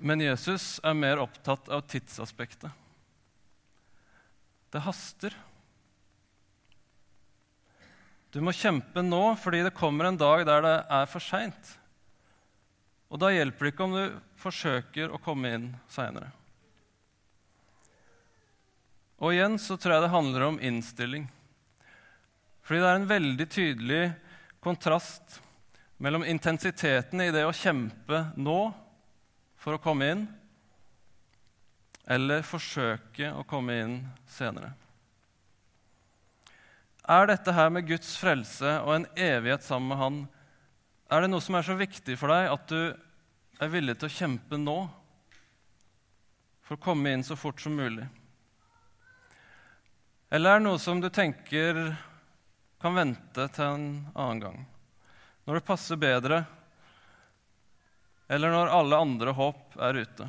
Men 0.03 0.23
Jesus 0.23 0.81
er 0.83 0.97
mer 0.99 1.23
opptatt 1.23 1.71
av 1.71 1.85
tidsaspektet. 1.87 2.71
Det 4.75 4.83
haster. 4.83 5.37
Du 8.35 8.41
må 8.43 8.51
kjempe 8.51 9.05
nå 9.07 9.23
fordi 9.39 9.63
det 9.63 9.77
kommer 9.79 10.09
en 10.09 10.19
dag 10.19 10.43
der 10.49 10.65
det 10.67 10.75
er 10.99 11.07
for 11.07 11.23
seint. 11.23 11.77
Og 13.07 13.23
da 13.23 13.31
hjelper 13.31 13.69
det 13.69 13.75
ikke 13.77 13.87
om 13.87 13.95
du 13.95 14.19
forsøker 14.43 15.15
å 15.15 15.23
komme 15.23 15.55
inn 15.55 15.69
seinere. 15.95 16.33
Og 19.23 19.37
igjen 19.37 19.55
så 19.63 19.79
tror 19.79 19.95
jeg 19.95 20.07
det 20.09 20.15
handler 20.17 20.49
om 20.49 20.59
innstilling. 20.59 21.29
Fordi 22.65 22.81
det 22.81 22.89
er 22.89 23.01
en 23.01 23.11
veldig 23.11 23.47
tydelig 23.53 24.05
kontrast 24.65 25.41
mellom 26.01 26.25
intensiteten 26.25 27.21
i 27.21 27.33
det 27.33 27.45
å 27.45 27.53
kjempe 27.55 28.25
nå 28.41 28.61
for 29.61 29.77
å 29.77 29.83
komme 29.83 30.09
inn, 30.13 30.25
eller 32.05 32.45
forsøke 32.45 33.31
å 33.33 33.45
komme 33.49 33.77
inn 33.81 33.99
senere. 34.29 34.73
Er 37.05 37.29
dette 37.29 37.53
her 37.53 37.69
med 37.73 37.85
Guds 37.89 38.15
frelse 38.17 38.79
og 38.81 38.95
en 38.95 39.07
evighet 39.13 39.65
sammen 39.65 39.91
med 39.93 40.01
Han 40.01 40.19
er 41.13 41.25
det 41.25 41.31
noe 41.31 41.45
som 41.45 41.57
er 41.59 41.67
så 41.67 41.77
viktig 41.77 42.17
for 42.17 42.33
deg 42.33 42.49
at 42.49 42.65
du 42.71 43.61
er 43.61 43.73
villig 43.73 43.99
til 44.01 44.09
å 44.09 44.15
kjempe 44.15 44.57
nå 44.61 44.79
for 46.65 46.79
å 46.79 46.81
komme 46.81 47.13
inn 47.13 47.25
så 47.25 47.37
fort 47.37 47.61
som 47.61 47.77
mulig? 47.77 48.07
Eller 50.33 50.55
er 50.55 50.63
det 50.63 50.67
noe 50.67 50.81
som 50.81 51.01
du 51.01 51.11
tenker 51.13 51.93
kan 52.85 52.99
vente 52.99 53.47
til 53.49 53.65
en 53.65 53.85
annen 54.13 54.41
gang. 54.43 54.57
Når 55.49 55.57
det 55.57 55.65
passer 55.65 55.97
bedre, 55.97 56.43
eller 58.29 58.53
når 58.53 58.73
alle 58.77 58.99
andre 59.07 59.33
håp 59.33 59.79
er 59.81 60.03
ute. 60.05 60.27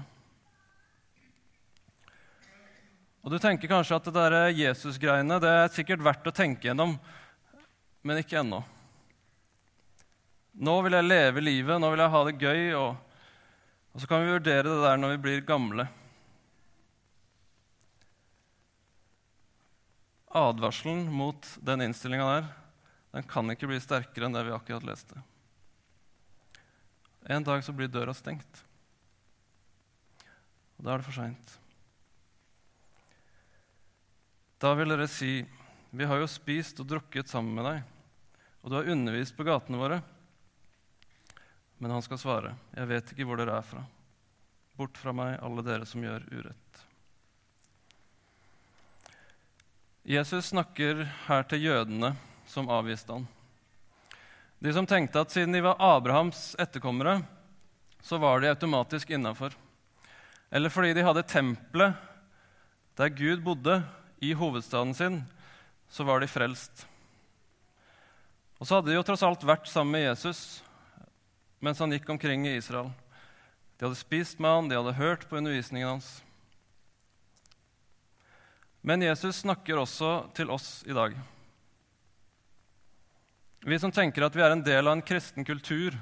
Og 3.26 3.34
Du 3.34 3.36
tenker 3.44 3.68
kanskje 3.68 3.98
at 3.98 4.08
det 4.08 4.16
der 4.16 4.38
Jesus-greiene 4.56 5.42
det 5.44 5.52
er 5.52 5.76
sikkert 5.76 6.06
verdt 6.06 6.32
å 6.32 6.36
tenke 6.36 6.70
gjennom, 6.70 6.96
men 8.08 8.24
ikke 8.24 8.40
ennå. 8.40 8.62
Nå 10.56 10.78
vil 10.86 10.96
jeg 10.96 11.10
leve 11.10 11.44
livet, 11.44 11.82
nå 11.82 11.92
vil 11.92 12.06
jeg 12.06 12.14
ha 12.16 12.24
det 12.30 12.38
gøy, 12.40 12.64
og, 12.80 13.20
og 13.92 14.00
så 14.00 14.08
kan 14.08 14.24
vi 14.24 14.32
vurdere 14.38 14.70
det 14.70 14.84
der 14.86 15.02
når 15.02 15.18
vi 15.18 15.24
blir 15.28 15.48
gamle. 15.50 15.90
Advarselen 20.36 21.08
mot 21.12 21.48
den 21.64 21.86
innstillinga 21.86 22.28
der 22.28 22.48
den 23.16 23.24
kan 23.32 23.48
ikke 23.48 23.70
bli 23.72 23.80
sterkere 23.80 24.28
enn 24.28 24.36
det 24.36 24.44
vi 24.44 24.52
akkurat 24.52 24.84
leste. 24.84 25.22
En 27.32 27.46
dag 27.48 27.64
så 27.64 27.72
blir 27.72 27.88
døra 27.88 28.12
stengt. 28.14 28.60
Og 30.76 30.84
da 30.84 30.92
er 30.92 31.00
det 31.00 31.08
for 31.08 31.16
seint. 31.16 31.54
Da 34.60 34.74
vil 34.76 34.92
dere 34.92 35.08
si, 35.08 35.46
'Vi 35.96 36.06
har 36.06 36.20
jo 36.20 36.28
spist 36.28 36.80
og 36.80 36.88
drukket 36.88 37.30
sammen 37.30 37.56
med 37.56 37.66
deg', 37.66 37.84
'og 38.62 38.70
du 38.70 38.76
har 38.76 38.92
undervist 38.92 39.38
på 39.38 39.46
gatene 39.48 39.80
våre'. 39.80 40.04
Men 41.80 41.92
han 41.92 42.02
skal 42.02 42.18
svare, 42.18 42.58
'Jeg 42.76 42.88
vet 42.88 43.12
ikke 43.12 43.26
hvor 43.26 43.38
dere 43.38 43.58
er 43.58 43.62
fra.' 43.62 43.88
'Bort 44.76 44.98
fra 44.98 45.14
meg, 45.14 45.40
alle 45.42 45.64
dere 45.64 45.86
som 45.86 46.02
gjør 46.02 46.28
urett.' 46.32 46.95
Jesus 50.06 50.52
snakker 50.52 51.00
her 51.26 51.46
til 51.50 51.64
jødene 51.66 52.12
som 52.46 52.68
avviste 52.70 53.10
han. 53.10 53.24
De 54.62 54.70
som 54.74 54.86
tenkte 54.86 55.24
at 55.24 55.32
siden 55.34 55.56
de 55.56 55.64
var 55.66 55.82
Abrahams 55.82 56.52
etterkommere, 56.62 57.24
så 58.06 58.20
var 58.22 58.38
de 58.40 58.52
automatisk 58.52 59.10
innafor. 59.18 59.56
Eller 60.54 60.70
fordi 60.70 60.94
de 60.94 61.06
hadde 61.08 61.26
tempelet 61.26 61.98
der 62.96 63.10
Gud 63.10 63.42
bodde, 63.44 63.82
i 64.22 64.32
hovedstaden 64.34 64.94
sin, 64.94 65.18
så 65.90 66.06
var 66.06 66.22
de 66.22 66.30
frelst. 66.30 66.86
Og 68.62 68.68
så 68.68 68.78
hadde 68.78 68.94
de 68.94 68.96
jo 68.96 69.04
tross 69.04 69.26
alt 69.26 69.44
vært 69.44 69.68
sammen 69.68 69.98
med 69.98 70.08
Jesus 70.08 70.62
mens 71.66 71.82
han 71.82 71.92
gikk 71.92 72.08
omkring 72.14 72.46
i 72.46 72.56
Israel. 72.60 72.92
De 73.76 73.88
hadde 73.88 73.98
spist 73.98 74.38
med 74.40 74.54
han, 74.54 74.70
de 74.70 74.78
hadde 74.78 75.00
hørt 75.00 75.26
på 75.26 75.40
undervisningen 75.42 75.96
hans. 75.96 76.22
Men 78.86 79.02
Jesus 79.02 79.40
snakker 79.42 79.80
også 79.82 80.28
til 80.38 80.52
oss 80.54 80.84
i 80.86 80.94
dag. 80.94 81.16
Vi 83.66 83.80
som 83.82 83.90
tenker 83.90 84.28
at 84.28 84.36
vi 84.38 84.44
er 84.46 84.54
en 84.54 84.62
del 84.62 84.86
av 84.86 84.94
en 84.94 85.02
kristen 85.02 85.48
kultur, 85.48 85.96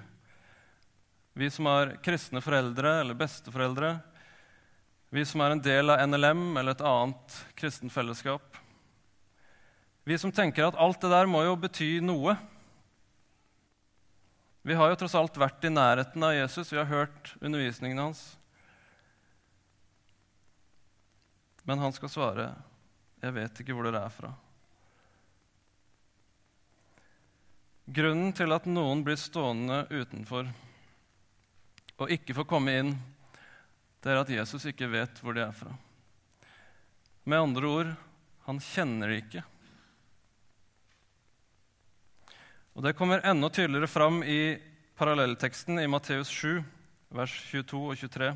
vi 1.32 1.48
som 1.48 1.70
har 1.72 1.94
kristne 2.04 2.42
foreldre 2.44 2.98
eller 3.02 3.16
besteforeldre, 3.18 4.00
Vi 5.14 5.22
som 5.30 5.44
er 5.46 5.54
en 5.54 5.62
del 5.62 5.94
av 5.94 6.00
NLM 6.10 6.58
eller 6.58 6.74
et 6.74 6.80
annet 6.82 7.36
kristent 7.54 7.94
fellesskap. 7.94 8.56
Vi 10.10 10.18
som 10.18 10.32
tenker 10.34 10.66
at 10.66 10.80
alt 10.82 11.04
det 11.06 11.12
der 11.12 11.30
må 11.30 11.44
jo 11.46 11.54
bety 11.54 12.00
noe. 12.02 12.34
Vi 14.66 14.74
har 14.74 14.90
jo 14.90 14.98
tross 15.04 15.14
alt 15.20 15.38
vært 15.38 15.70
i 15.70 15.70
nærheten 15.70 16.26
av 16.26 16.34
Jesus, 16.34 16.74
vi 16.74 16.82
har 16.82 16.90
hørt 16.90 17.36
undervisningen 17.46 18.02
hans. 18.02 18.24
Men 21.62 21.78
han 21.78 21.94
skal 21.94 22.10
svare, 22.10 22.50
'Jeg 23.24 23.34
vet 23.34 23.60
ikke 23.62 23.74
hvor 23.74 23.88
dere 23.88 24.04
er 24.04 24.12
fra'. 24.12 24.34
Grunnen 27.88 28.34
til 28.36 28.52
at 28.52 28.68
noen 28.68 29.04
blir 29.04 29.16
stående 29.20 29.86
utenfor 29.92 30.50
og 32.04 32.12
ikke 32.12 32.36
får 32.36 32.48
komme 32.48 32.74
inn, 32.80 32.92
det 34.04 34.12
er 34.12 34.20
at 34.20 34.32
Jesus 34.32 34.66
ikke 34.68 34.92
vet 34.92 35.20
hvor 35.24 35.36
de 35.36 35.44
er 35.46 35.56
fra. 35.56 35.72
Med 37.24 37.40
andre 37.40 37.68
ord 37.68 37.92
han 38.44 38.60
kjenner 38.60 39.08
de 39.08 39.20
ikke. 39.22 39.44
Og 42.76 42.84
Det 42.84 42.96
kommer 42.98 43.24
enda 43.24 43.50
tydeligere 43.50 43.88
fram 43.88 44.24
i 44.24 44.58
parallellteksten 44.98 45.80
i 45.80 45.88
Matteus 45.88 46.28
7, 46.28 46.64
vers 47.14 47.32
22 47.52 47.84
og 47.88 47.98
23. 47.98 48.34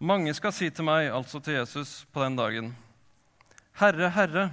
Mange 0.00 0.32
skal 0.36 0.52
si 0.52 0.70
til 0.70 0.84
meg, 0.84 1.10
altså 1.10 1.40
til 1.40 1.58
Jesus, 1.58 2.04
på 2.12 2.22
den 2.22 2.36
dagen, 2.36 2.74
Herre, 3.76 4.08
Herre, 4.08 4.46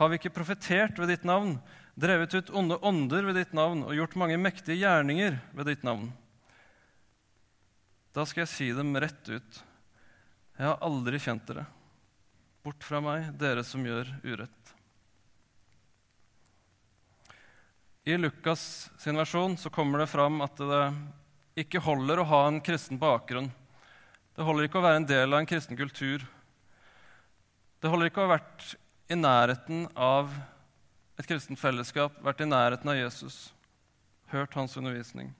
har 0.00 0.08
vi 0.08 0.16
ikke 0.16 0.32
profetert 0.32 0.96
ved 0.96 1.10
ditt 1.12 1.26
navn, 1.28 1.58
drevet 2.00 2.32
ut 2.38 2.52
onde 2.56 2.78
ånder 2.80 3.26
ved 3.28 3.36
ditt 3.36 3.52
navn 3.52 3.82
og 3.84 3.92
gjort 3.92 4.16
mange 4.16 4.38
mektige 4.40 4.78
gjerninger 4.80 5.36
ved 5.52 5.68
ditt 5.68 5.84
navn? 5.84 6.06
Da 8.16 8.24
skal 8.24 8.46
jeg 8.46 8.52
si 8.54 8.70
dem 8.72 8.96
rett 8.96 9.28
ut. 9.28 9.60
Jeg 10.56 10.66
har 10.66 10.80
aldri 10.84 11.20
kjent 11.20 11.44
dere. 11.52 11.66
Bort 12.64 12.80
fra 12.84 13.02
meg, 13.04 13.28
dere 13.36 13.60
som 13.64 13.84
gjør 13.84 14.08
urett. 14.24 14.74
I 18.08 18.16
Lukas 18.16 18.88
sin 18.98 19.20
versjon 19.20 19.60
så 19.60 19.68
kommer 19.68 20.00
det 20.00 20.08
fram 20.08 20.40
at 20.40 20.56
det 20.56 20.82
ikke 21.60 21.84
holder 21.84 22.22
å 22.22 22.28
ha 22.32 22.42
en 22.48 22.64
kristen 22.64 22.96
bakgrunn. 23.00 23.52
Det 24.32 24.48
holder 24.48 24.64
ikke 24.64 24.80
å 24.80 24.88
være 24.88 25.04
en 25.04 25.10
del 25.12 25.28
av 25.28 25.42
en 25.42 25.48
kristen 25.48 25.76
kultur. 25.76 26.24
Det 27.80 27.88
holder 27.88 28.10
ikke 28.10 28.20
å 28.20 28.28
ha 28.28 28.36
vært 28.36 28.74
i 29.10 29.16
nærheten 29.16 29.86
av 29.96 30.32
et 31.20 31.28
kristent 31.28 31.60
fellesskap, 31.60 32.18
vært 32.24 32.42
i 32.44 32.48
nærheten 32.48 32.92
av 32.92 32.98
Jesus, 32.98 33.38
hørt 34.32 34.54
hans 34.56 34.76
undervisning. 34.76 35.32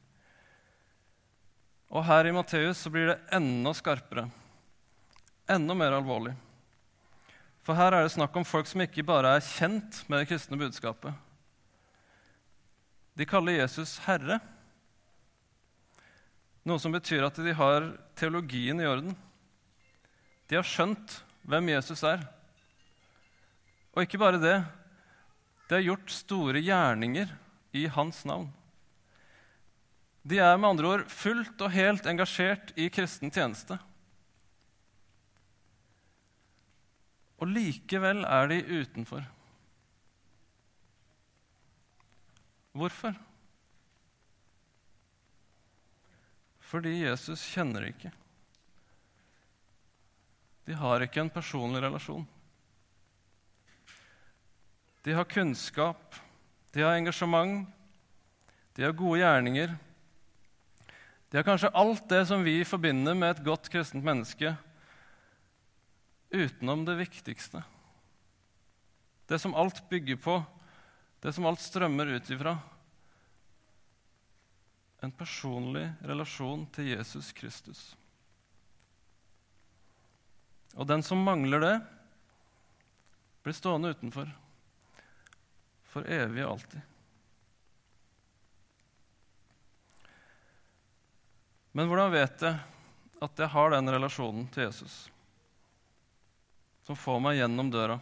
Og 1.90 2.04
her 2.06 2.28
i 2.28 2.32
Matteus 2.34 2.80
så 2.80 2.92
blir 2.92 3.10
det 3.10 3.18
enda 3.36 3.74
skarpere, 3.76 4.28
enda 5.50 5.76
mer 5.76 5.98
alvorlig. 5.98 6.34
For 7.66 7.76
her 7.76 7.92
er 7.92 8.06
det 8.06 8.14
snakk 8.14 8.36
om 8.40 8.46
folk 8.46 8.68
som 8.70 8.80
ikke 8.84 9.04
bare 9.06 9.36
er 9.36 9.44
kjent 9.44 10.00
med 10.08 10.22
det 10.22 10.30
kristne 10.30 10.58
budskapet. 10.60 11.12
De 13.18 13.26
kaller 13.28 13.58
Jesus 13.58 13.98
herre, 14.06 14.38
noe 16.64 16.80
som 16.80 16.92
betyr 16.94 17.26
at 17.26 17.36
de 17.40 17.52
har 17.56 17.92
teologien 18.16 18.80
i 18.80 18.88
orden. 18.88 19.12
De 20.48 20.56
har 20.56 20.66
skjønt 20.66 21.20
hvem 21.48 21.72
Jesus 21.72 22.02
er. 22.06 22.22
Og 23.94 24.04
ikke 24.04 24.20
bare 24.20 24.40
det, 24.40 24.58
Det 25.68 25.76
har 25.78 25.86
gjort 25.86 26.10
store 26.10 26.58
gjerninger 26.58 27.28
i 27.78 27.84
hans 27.86 28.24
navn. 28.26 28.48
De 30.26 30.40
er 30.42 30.56
med 30.58 30.68
andre 30.68 30.88
ord 30.88 31.04
fullt 31.06 31.62
og 31.62 31.70
helt 31.70 32.08
engasjert 32.10 32.72
i 32.74 32.88
kristen 32.90 33.30
tjeneste. 33.30 33.78
Og 37.38 37.48
likevel 37.48 38.24
er 38.26 38.50
de 38.50 38.58
utenfor. 38.82 39.22
Hvorfor? 42.74 43.14
Fordi 46.70 47.00
Jesus 47.00 47.46
kjenner 47.54 47.82
det 47.82 47.94
ikke. 47.94 48.12
De 50.66 50.76
har 50.76 51.02
ikke 51.04 51.22
en 51.24 51.32
personlig 51.32 51.82
relasjon. 51.82 52.26
De 55.02 55.12
har 55.16 55.24
kunnskap, 55.24 56.16
de 56.72 56.82
har 56.84 56.94
engasjement, 56.94 57.64
de 58.76 58.84
har 58.84 58.92
gode 58.96 59.22
gjerninger. 59.22 59.72
De 61.30 61.38
har 61.38 61.46
kanskje 61.46 61.72
alt 61.78 62.08
det 62.10 62.24
som 62.28 62.44
vi 62.44 62.58
forbinder 62.66 63.16
med 63.16 63.36
et 63.36 63.44
godt 63.46 63.70
kristent 63.72 64.04
menneske, 64.04 64.54
utenom 66.30 66.84
det 66.86 66.98
viktigste. 67.00 67.62
Det 69.26 69.38
som 69.38 69.54
alt 69.54 69.82
bygger 69.90 70.18
på, 70.18 70.36
det 71.22 71.32
som 71.32 71.46
alt 71.46 71.62
strømmer 71.62 72.16
ut 72.16 72.30
ifra. 72.30 72.56
En 75.00 75.12
personlig 75.12 75.86
relasjon 76.04 76.66
til 76.74 76.92
Jesus 76.92 77.32
Kristus. 77.32 77.82
Og 80.78 80.86
den 80.86 81.02
som 81.02 81.22
mangler 81.24 81.62
det, 81.62 81.74
blir 83.42 83.56
stående 83.56 83.90
utenfor 83.94 84.28
for 85.90 86.06
evig 86.06 86.44
og 86.44 86.52
alltid. 86.52 86.86
Men 91.72 91.90
hvordan 91.90 92.12
vet 92.12 92.44
jeg 92.44 92.60
at 93.20 93.42
jeg 93.42 93.52
har 93.52 93.74
den 93.74 93.92
relasjonen 93.94 94.46
til 94.54 94.66
Jesus 94.68 95.02
som 96.86 96.98
får 96.98 97.20
meg 97.22 97.38
gjennom 97.38 97.68
døra? 97.70 97.98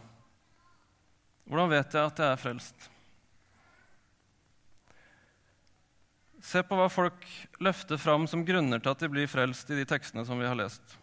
Hvordan 1.49 1.69
vet 1.73 1.93
jeg 1.97 2.11
at 2.11 2.21
jeg 2.21 2.33
er 2.33 2.41
frelst? 2.41 2.89
Se 6.45 6.61
på 6.65 6.77
hva 6.77 6.87
folk 6.89 7.25
løfter 7.61 7.99
fram 8.01 8.25
som 8.29 8.45
grunner 8.47 8.81
til 8.81 8.93
at 8.93 9.03
de 9.03 9.09
blir 9.11 9.29
frelst 9.29 9.69
i 9.73 9.77
de 9.77 9.85
tekstene 9.89 10.25
som 10.25 10.39
vi 10.39 10.47
har 10.47 10.57
lest. 10.57 10.98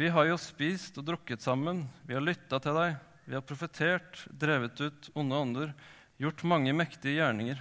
Vi 0.00 0.08
har 0.08 0.30
jo 0.30 0.36
spist 0.40 0.96
og 0.96 1.04
drukket 1.04 1.42
sammen, 1.44 1.82
vi 2.08 2.14
har 2.16 2.22
lytta 2.24 2.56
til 2.64 2.72
deg, 2.72 2.94
vi 3.28 3.34
har 3.36 3.42
profetert, 3.44 4.22
drevet 4.32 4.80
ut 4.80 5.08
onde 5.12 5.40
ånder, 5.44 5.74
gjort 6.16 6.44
mange 6.48 6.72
mektige 6.72 7.18
gjerninger. 7.18 7.60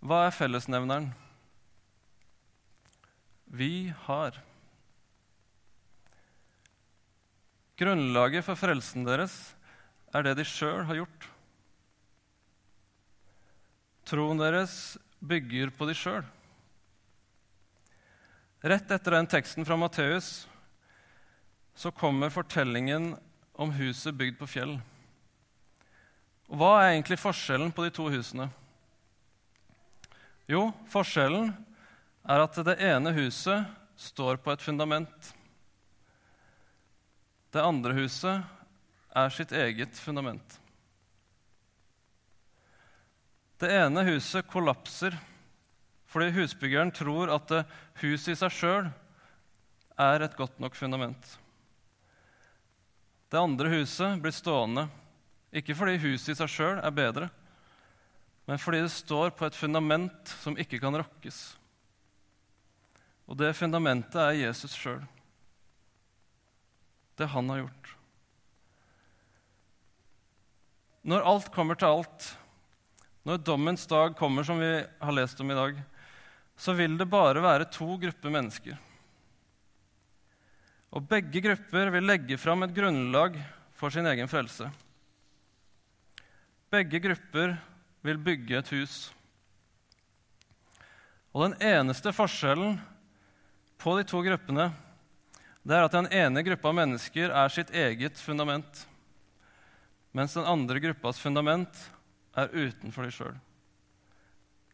Hva 0.00 0.22
er 0.24 0.32
fellesnevneren? 0.32 1.10
Vi 3.60 3.90
har. 4.06 4.40
Grunnlaget 7.76 8.48
for 8.48 8.56
frelsen 8.56 9.04
deres 9.04 9.36
er 10.16 10.24
det 10.24 10.38
de 10.40 10.48
sjøl 10.48 10.86
har 10.88 11.02
gjort. 11.02 11.28
Troen 14.08 14.40
deres 14.40 14.96
bygger 15.20 15.76
på 15.76 15.92
de 15.92 16.00
sjøl. 16.06 16.24
Rett 18.60 18.90
etter 18.90 19.14
den 19.14 19.26
teksten 19.26 19.64
fra 19.64 19.76
Matteus 19.78 20.48
så 21.78 21.90
kommer 21.94 22.30
fortellingen 22.30 23.12
om 23.52 23.70
huset 23.70 24.14
bygd 24.18 24.38
på 24.40 24.48
fjell. 24.50 24.72
Og 26.50 26.58
hva 26.58 26.72
er 26.80 26.96
egentlig 26.96 27.20
forskjellen 27.22 27.70
på 27.70 27.84
de 27.86 27.92
to 27.94 28.08
husene? 28.10 28.48
Jo, 30.50 30.72
forskjellen 30.90 31.52
er 32.26 32.42
at 32.42 32.58
det 32.66 32.78
ene 32.82 33.14
huset 33.14 33.68
står 33.94 34.40
på 34.42 34.50
et 34.50 34.64
fundament. 34.64 35.32
Det 37.54 37.62
andre 37.62 37.94
huset 38.00 38.42
er 39.14 39.34
sitt 39.38 39.54
eget 39.54 40.02
fundament. 40.02 40.58
Det 43.58 43.70
ene 43.74 44.02
huset 44.10 44.50
kollapser 44.50 45.14
fordi 46.08 46.32
husbyggeren 46.32 46.92
tror 46.94 47.32
at 47.34 47.52
huset 48.00 48.32
i 48.32 48.38
seg 48.40 48.54
sjøl 48.54 48.88
er 49.98 50.24
et 50.24 50.36
godt 50.38 50.56
nok 50.62 50.76
fundament. 50.78 51.34
Det 53.28 53.40
andre 53.40 53.68
huset 53.74 54.16
blir 54.22 54.32
stående, 54.32 54.86
ikke 55.52 55.76
fordi 55.76 55.98
huset 56.00 56.32
i 56.32 56.38
seg 56.38 56.52
sjøl 56.52 56.80
er 56.80 56.94
bedre, 56.96 57.28
men 58.48 58.60
fordi 58.60 58.80
det 58.80 58.94
står 58.94 59.34
på 59.36 59.44
et 59.44 59.56
fundament 59.56 60.32
som 60.40 60.56
ikke 60.56 60.80
kan 60.80 60.96
rokkes. 60.96 61.58
Og 63.28 63.36
det 63.36 63.52
fundamentet 63.58 64.16
er 64.22 64.38
Jesus 64.40 64.72
sjøl. 64.72 65.02
Det 67.20 67.28
han 67.28 67.50
har 67.52 67.60
gjort. 67.66 67.92
Når 71.08 71.28
alt 71.28 71.52
kommer 71.52 71.76
til 71.76 71.92
alt, 71.92 72.30
når 73.28 73.44
dommens 73.44 73.84
dag 73.88 74.16
kommer, 74.16 74.46
som 74.46 74.60
vi 74.60 74.72
har 74.80 75.12
lest 75.12 75.40
om 75.44 75.52
i 75.52 75.56
dag, 75.58 75.76
så 76.58 76.74
vil 76.74 76.98
det 76.98 77.06
bare 77.06 77.42
være 77.42 77.68
to 77.70 77.94
grupper 78.02 78.34
mennesker. 78.34 78.78
Og 80.90 81.04
begge 81.06 81.42
grupper 81.44 81.92
vil 81.94 82.08
legge 82.08 82.38
fram 82.40 82.64
et 82.66 82.74
grunnlag 82.74 83.36
for 83.78 83.94
sin 83.94 84.08
egen 84.10 84.28
frelse. 84.30 84.66
Begge 86.72 87.00
grupper 87.04 87.54
vil 88.02 88.18
bygge 88.18 88.58
et 88.58 88.72
hus. 88.74 88.96
Og 91.32 91.44
den 91.44 91.56
eneste 91.62 92.12
forskjellen 92.16 92.78
på 93.78 93.94
de 93.98 94.04
to 94.08 94.20
gruppene, 94.26 94.70
det 95.62 95.76
er 95.76 95.86
at 95.86 95.94
den 95.94 96.08
ene 96.10 96.42
gruppa 96.42 96.72
mennesker 96.74 97.30
er 97.30 97.52
sitt 97.52 97.70
eget 97.70 98.18
fundament, 98.18 98.86
mens 100.16 100.34
den 100.34 100.48
andre 100.48 100.80
gruppas 100.82 101.20
fundament 101.22 101.82
er 102.38 102.50
utenfor 102.50 103.04
de 103.04 103.12
sjøl, 103.12 103.36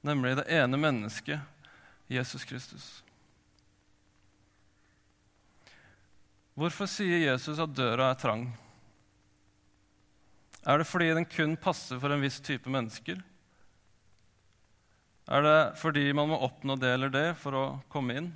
nemlig 0.07 0.37
det 0.38 0.47
ene 0.55 0.79
mennesket, 0.81 1.42
Jesus 2.09 2.45
Kristus. 2.45 2.88
Hvorfor 6.55 6.87
sier 6.87 7.25
Jesus 7.25 7.59
at 7.59 7.73
døra 7.75 8.12
er 8.12 8.21
trang? 8.21 8.45
Er 10.64 10.81
det 10.81 10.88
fordi 10.88 11.11
den 11.17 11.27
kun 11.29 11.57
passer 11.61 11.99
for 12.01 12.14
en 12.14 12.23
viss 12.25 12.38
type 12.45 12.71
mennesker? 12.71 13.19
Er 15.25 15.45
det 15.45 15.59
fordi 15.81 16.07
man 16.12 16.31
må 16.31 16.38
oppnå 16.45 16.77
det 16.81 16.95
eller 16.95 17.12
det 17.12 17.29
for 17.40 17.57
å 17.57 17.64
komme 17.93 18.17
inn? 18.21 18.31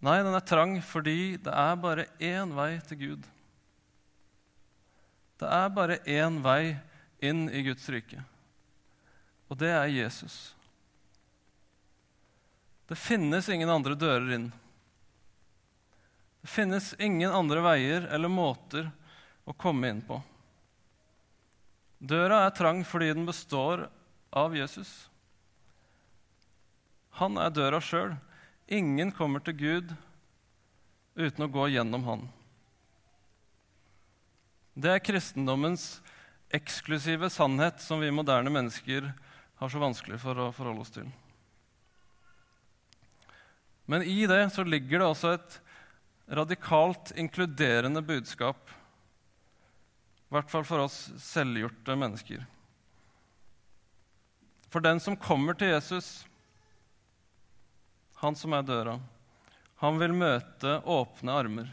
Nei, 0.00 0.16
den 0.24 0.32
er 0.32 0.44
trang 0.48 0.78
fordi 0.84 1.36
det 1.44 1.52
er 1.52 1.76
bare 1.80 2.08
én 2.24 2.54
vei 2.56 2.72
til 2.88 3.00
Gud. 3.02 3.26
Det 5.40 5.48
er 5.48 5.72
bare 5.76 6.00
én 6.08 6.40
vei 6.44 6.76
inn 7.24 7.46
i 7.52 7.62
Guds 7.64 7.84
rike, 7.92 8.22
og 9.50 9.58
det 9.58 9.70
er 9.74 9.90
Jesus. 9.90 10.54
Det 12.86 12.98
finnes 12.98 13.48
ingen 13.50 13.70
andre 13.70 13.96
dører 13.98 14.32
inn. 14.36 14.48
Det 16.40 16.48
finnes 16.48 16.92
ingen 17.02 17.30
andre 17.34 17.62
veier 17.64 18.06
eller 18.14 18.30
måter 18.30 18.88
å 19.44 19.54
komme 19.54 19.90
inn 19.90 20.00
på. 20.06 20.20
Døra 21.98 22.44
er 22.46 22.54
trang 22.56 22.84
fordi 22.86 23.10
den 23.12 23.26
består 23.28 23.88
av 24.30 24.54
Jesus. 24.56 24.90
Han 27.18 27.36
er 27.42 27.50
døra 27.52 27.82
sjøl. 27.82 28.14
Ingen 28.70 29.10
kommer 29.12 29.42
til 29.44 29.58
Gud 29.58 29.90
uten 31.18 31.44
å 31.44 31.50
gå 31.50 31.66
gjennom 31.74 32.06
Han. 32.06 32.28
Det 34.78 34.94
er 34.94 35.02
kristendommens 35.04 35.98
eksklusive 36.54 37.28
sannhet 37.30 37.82
som 37.82 38.00
vi 38.00 38.14
moderne 38.14 38.50
mennesker 38.54 39.10
har 39.10 39.26
så 39.68 39.82
vanskelig 39.82 40.16
for 40.22 40.38
å 40.40 40.52
forholde 40.56 40.86
oss 40.86 40.94
til. 40.94 41.10
Men 43.90 44.06
i 44.06 44.22
det 44.30 44.46
så 44.54 44.64
ligger 44.64 45.02
det 45.02 45.08
også 45.10 45.34
et 45.34 45.58
radikalt 46.30 47.10
inkluderende 47.18 48.00
budskap. 48.06 48.70
I 50.30 50.36
hvert 50.36 50.50
fall 50.52 50.64
for 50.64 50.86
oss 50.86 50.98
selvgjorte 51.20 51.96
mennesker. 51.98 52.44
For 54.70 54.80
den 54.80 55.02
som 55.02 55.18
kommer 55.18 55.58
til 55.58 55.74
Jesus, 55.74 56.22
han 58.22 58.38
som 58.38 58.54
er 58.54 58.62
døra, 58.62 59.00
han 59.82 59.98
vil 59.98 60.14
møte 60.14 60.78
åpne 60.86 61.34
armer 61.42 61.70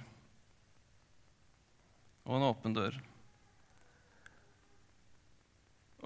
og 2.27 2.39
en 2.39 2.47
åpen 2.49 2.75
dør. 2.75 2.97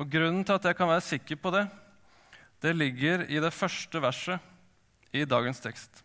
Og 0.01 0.09
Grunnen 0.09 0.41
til 0.41 0.57
at 0.57 0.63
jeg 0.65 0.77
kan 0.79 0.89
være 0.89 1.03
sikker 1.05 1.37
på 1.37 1.51
det, 1.53 1.67
det 2.61 2.71
ligger 2.73 3.27
i 3.29 3.37
det 3.41 3.51
første 3.53 4.01
verset 4.01 5.13
i 5.13 5.27
dagens 5.29 5.61
tekst. 5.61 6.01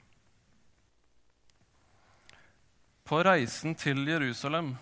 På 3.07 3.23
reisen 3.25 3.73
til 3.79 4.03
Jerusalem 4.05 4.75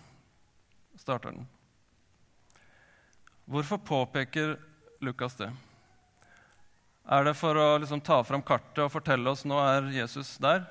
starter 0.98 1.30
den. 1.36 1.46
Hvorfor 3.46 3.78
påpeker 3.78 4.56
Lukas 5.04 5.38
det? 5.38 5.50
Er 7.04 7.26
det 7.26 7.36
for 7.36 7.54
å 7.60 7.66
liksom 7.78 8.00
ta 8.02 8.18
fram 8.26 8.42
kartet 8.42 8.80
og 8.86 8.94
fortelle 8.94 9.30
oss 9.30 9.44
nå 9.46 9.60
er 9.60 9.92
Jesus 9.94 10.34
der? 10.42 10.64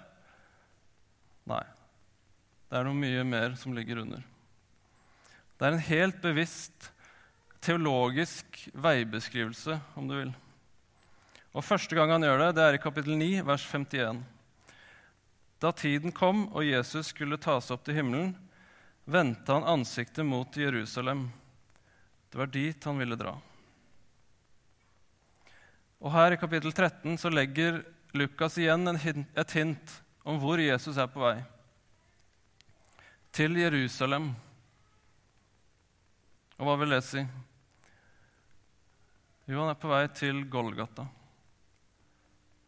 Nei. 1.47 1.63
Det 2.67 2.79
er 2.79 2.89
noe 2.89 2.97
mye 2.97 3.23
mer 3.23 3.55
som 3.59 3.75
ligger 3.77 4.01
under. 4.01 4.23
Det 5.55 5.67
er 5.67 5.77
en 5.77 5.87
helt 5.93 6.19
bevisst 6.23 6.89
teologisk 7.63 8.67
veibeskrivelse, 8.73 9.79
om 9.95 10.07
du 10.07 10.17
vil. 10.17 10.33
Og 11.53 11.63
Første 11.63 11.95
gang 11.95 12.11
han 12.11 12.25
gjør 12.25 12.41
det, 12.41 12.51
det 12.57 12.63
er 12.65 12.77
i 12.77 12.81
kapittel 12.81 13.15
9, 13.19 13.29
vers 13.47 13.65
51. 13.69 14.19
Da 15.63 15.71
tiden 15.71 16.11
kom 16.11 16.47
og 16.51 16.65
Jesus 16.67 17.13
skulle 17.13 17.39
tas 17.39 17.69
opp 17.71 17.85
til 17.85 17.95
himmelen, 18.01 18.33
vendte 19.05 19.53
han 19.53 19.67
ansiktet 19.77 20.25
mot 20.27 20.57
Jerusalem. 20.57 21.27
Det 22.31 22.39
var 22.41 22.51
dit 22.51 22.87
han 22.89 22.99
ville 22.99 23.19
dra. 23.19 23.35
Og 26.03 26.11
Her 26.11 26.35
i 26.35 26.39
kapittel 26.41 26.73
13 26.73 27.15
så 27.21 27.31
legger 27.31 27.83
Lukas 28.17 28.57
igjen 28.59 28.89
et 28.91 29.55
hint 29.55 29.93
om 30.27 30.39
hvor 30.41 30.59
Jesus 30.59 30.97
er 30.99 31.07
på 31.07 31.23
vei. 31.23 31.37
Til 33.33 33.55
Jerusalem. 33.57 34.33
Og 36.59 36.67
hva 36.67 36.75
vil 36.81 36.97
det 36.97 37.01
si? 37.07 37.23
Jo, 39.43 39.59
han 39.59 39.73
er 39.73 39.79
på 39.79 39.89
vei 39.91 40.05
til 40.15 40.45
Golgata, 40.47 41.03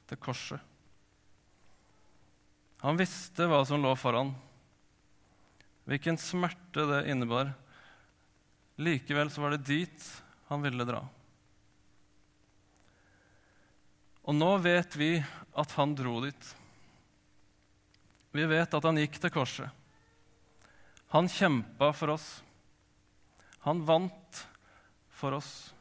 til 0.09 0.19
korset. 0.19 0.59
Han 2.83 2.99
visste 2.99 3.47
hva 3.47 3.61
som 3.65 3.79
lå 3.81 3.93
foran, 3.97 4.33
hvilken 5.87 6.19
smerte 6.19 6.83
det 6.89 7.05
innebar. 7.13 7.53
Likevel 8.75 9.31
så 9.31 9.45
var 9.45 9.55
det 9.55 9.65
dit 9.69 10.09
han 10.49 10.65
ville 10.65 10.85
dra. 10.87 10.99
Og 14.25 14.35
nå 14.35 14.51
vet 14.61 14.97
vi 14.97 15.13
at 15.55 15.75
han 15.77 15.93
dro 15.95 16.17
dit. 16.25 16.51
Vi 18.35 18.45
vet 18.49 18.73
at 18.73 18.89
han 18.89 18.99
gikk 18.99 19.19
til 19.21 19.31
korset. 19.31 19.69
Han 21.13 21.29
kjempa 21.31 21.93
for 21.95 22.17
oss. 22.17 22.27
Han 23.63 23.85
vant 23.87 24.41
for 25.15 25.37
oss. 25.37 25.74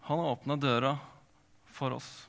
Han 0.00 0.18
har 0.18 0.32
åpna 0.32 0.56
døra 0.56 0.98
for 1.66 1.90
oss. 1.90 2.28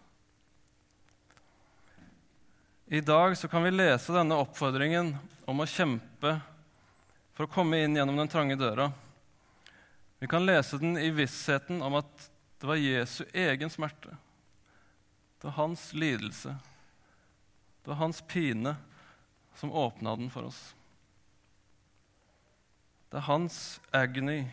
I 2.85 3.01
dag 3.01 3.37
så 3.37 3.47
kan 3.47 3.63
vi 3.63 3.71
lese 3.71 4.13
denne 4.13 4.35
oppfordringen 4.35 5.13
om 5.45 5.63
å 5.63 5.69
kjempe 5.69 6.33
for 7.31 7.47
å 7.47 7.51
komme 7.51 7.79
inn 7.79 7.95
gjennom 7.95 8.19
den 8.19 8.31
trange 8.31 8.57
døra. 8.59 8.89
Vi 10.19 10.27
kan 10.27 10.45
lese 10.45 10.77
den 10.77 10.97
i 10.99 11.07
vissheten 11.15 11.81
om 11.81 11.95
at 12.01 12.29
det 12.59 12.67
var 12.67 12.75
Jesu 12.75 13.23
egen 13.33 13.71
smerte. 13.71 14.17
Det 15.39 15.47
var 15.47 15.55
hans 15.63 15.93
lidelse. 15.93 16.55
Det 17.81 17.89
var 17.89 18.01
hans 18.03 18.21
pine 18.21 18.75
som 19.55 19.71
åpna 19.71 20.15
den 20.15 20.29
for 20.29 20.51
oss. 20.51 20.59
Det 23.09 23.17
er 23.17 23.29
hans 23.31 23.79
agony 23.91 24.43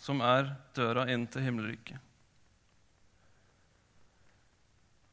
som 0.00 0.22
er 0.24 0.54
døra 0.74 1.04
inn 1.12 1.26
til 1.28 1.44
himmelriket. 1.44 2.07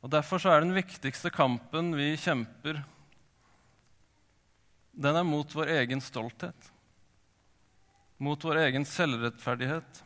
Og 0.05 0.11
Derfor 0.13 0.37
så 0.37 0.51
er 0.53 0.61
den 0.61 0.75
viktigste 0.75 1.31
kampen 1.33 1.87
vi 1.97 2.11
kjemper, 2.21 2.83
den 4.93 5.17
er 5.17 5.25
mot 5.25 5.49
vår 5.49 5.71
egen 5.79 5.99
stolthet, 5.99 6.67
mot 8.21 8.43
vår 8.45 8.61
egen 8.67 8.85
selvrettferdighet. 8.85 10.03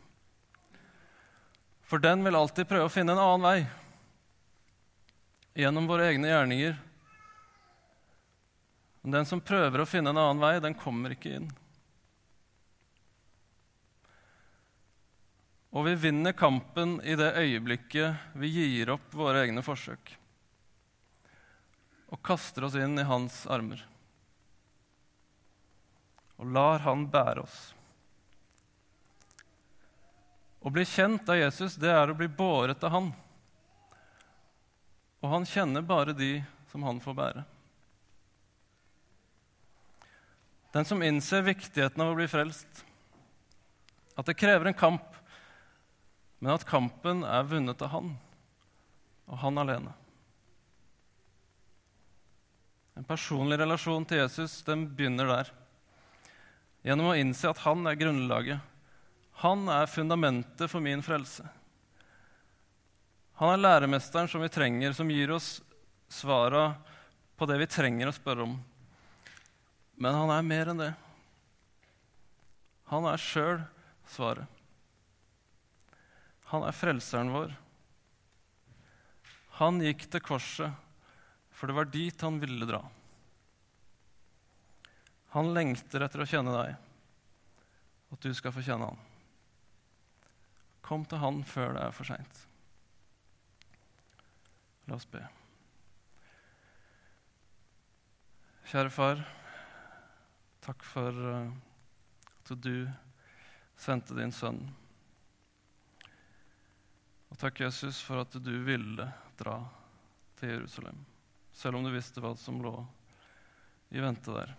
For 1.83 1.99
den 1.99 2.23
vil 2.23 2.39
alltid 2.39 2.69
prøve 2.69 2.88
å 2.88 2.93
finne 2.93 3.12
en 3.12 3.21
annen 3.25 3.43
vei, 3.43 3.59
gjennom 5.59 5.91
våre 5.91 6.07
egne 6.13 6.31
gjerninger. 6.31 6.79
Men 9.03 9.19
den 9.19 9.27
som 9.27 9.43
prøver 9.43 9.83
å 9.83 9.89
finne 9.89 10.15
en 10.15 10.23
annen 10.23 10.39
vei, 10.39 10.55
den 10.63 10.79
kommer 10.79 11.12
ikke 11.12 11.35
inn. 11.41 11.51
Og 15.69 15.86
vi 15.86 15.93
vinner 16.08 16.34
kampen 16.34 16.97
i 17.05 17.13
det 17.19 17.36
øyeblikket 17.38 18.34
vi 18.41 18.49
gir 18.55 18.95
opp 18.95 19.13
våre 19.13 19.45
egne 19.45 19.65
forsøk 19.65 20.15
og 22.10 22.17
kaster 22.25 22.65
oss 22.65 22.73
inn 22.73 22.97
i 22.97 23.05
hans 23.05 23.43
armer 23.53 23.84
og 26.39 26.47
lar 26.55 26.79
han 26.86 27.03
bære 27.12 27.43
oss. 27.43 27.58
Å 30.60 30.71
bli 30.71 30.86
kjent 30.88 31.27
av 31.29 31.39
Jesus, 31.39 31.75
det 31.79 31.91
er 31.91 32.12
å 32.12 32.15
bli 32.15 32.29
båret 32.32 32.84
av 32.84 32.93
han. 32.95 33.10
Og 35.19 35.34
han 35.34 35.47
kjenner 35.47 35.84
bare 35.84 36.15
de 36.15 36.38
som 36.71 36.84
han 36.88 37.01
får 37.03 37.17
bære. 37.17 37.43
Den 40.71 40.88
som 40.88 41.03
innser 41.03 41.43
viktigheten 41.43 42.03
av 42.03 42.13
å 42.13 42.17
bli 42.19 42.27
frelst, 42.32 42.86
at 44.15 44.27
det 44.27 44.39
krever 44.39 44.69
en 44.69 44.79
kamp, 44.79 45.18
men 46.39 46.54
at 46.56 46.67
kampen 46.67 47.23
er 47.28 47.47
vunnet 47.47 47.82
av 47.84 47.91
han, 47.93 48.13
og 49.28 49.41
han 49.43 49.60
alene. 49.62 49.93
En 52.99 53.08
personlig 53.08 53.60
relasjon 53.62 54.04
til 54.08 54.23
Jesus 54.23 54.58
den 54.67 54.88
begynner 54.95 55.30
der. 55.30 55.52
Gjennom 56.84 57.12
å 57.12 57.17
innse 57.19 57.52
at 57.52 57.62
han 57.63 57.88
er 57.88 57.99
grunnlaget. 57.99 58.60
Han 59.43 59.67
er 59.71 59.88
fundamentet 59.88 60.67
for 60.71 60.84
min 60.84 61.04
frelse. 61.04 61.45
Han 63.39 63.54
er 63.54 63.63
læremesteren 63.63 64.28
som 64.28 64.43
vi 64.43 64.52
trenger, 64.52 64.91
som 64.91 65.12
gir 65.12 65.32
oss 65.32 65.62
svara 66.12 66.73
på 67.39 67.47
det 67.47 67.62
vi 67.62 67.69
trenger 67.71 68.12
å 68.12 68.15
spørre 68.15 68.43
om. 68.43 68.58
Men 69.95 70.15
han 70.15 70.34
er 70.36 70.47
mer 70.47 70.71
enn 70.73 70.84
det. 70.84 70.91
Han 72.91 73.08
er 73.08 73.21
sjøl 73.21 73.62
svaret. 74.12 74.58
Han 76.49 76.65
er 76.65 76.73
frelseren 76.73 77.29
vår. 77.33 77.51
Han 79.59 79.81
gikk 79.83 80.07
til 80.09 80.23
korset, 80.23 80.71
for 81.53 81.69
det 81.69 81.75
var 81.77 81.89
dit 81.91 82.25
han 82.25 82.39
ville 82.41 82.65
dra. 82.69 82.79
Han 85.35 85.51
lengter 85.53 86.01
etter 86.01 86.23
å 86.23 86.29
kjenne 86.29 86.55
deg, 86.55 86.77
at 88.09 88.25
du 88.25 88.31
skal 88.33 88.55
få 88.55 88.63
kjenne 88.65 88.88
han. 88.89 89.03
Kom 90.81 91.03
til 91.05 91.21
han 91.21 91.43
før 91.45 91.75
det 91.75 91.83
er 91.85 91.93
for 91.93 92.09
seint. 92.09 92.41
La 94.89 94.97
oss 94.97 95.05
be. 95.05 95.21
Kjære 98.71 98.93
far, 98.93 99.21
takk 100.65 100.81
for 100.85 101.13
uh, 101.13 101.51
at 102.41 102.51
du 102.57 102.89
sendte 103.77 104.17
din 104.17 104.33
sønn. 104.33 104.63
Og 107.29 107.37
takk, 107.37 107.61
Jesus, 107.61 108.01
for 108.01 108.23
at 108.23 108.33
du 108.41 108.53
ville 108.65 109.05
dra 109.37 109.59
til 110.39 110.55
Jerusalem, 110.55 110.97
selv 111.53 111.77
om 111.77 111.85
du 111.85 111.93
visste 111.93 112.23
hva 112.23 112.33
som 112.39 112.61
lå 112.63 112.73
i 113.89 114.01
vente 114.01 114.33
der. 114.33 114.55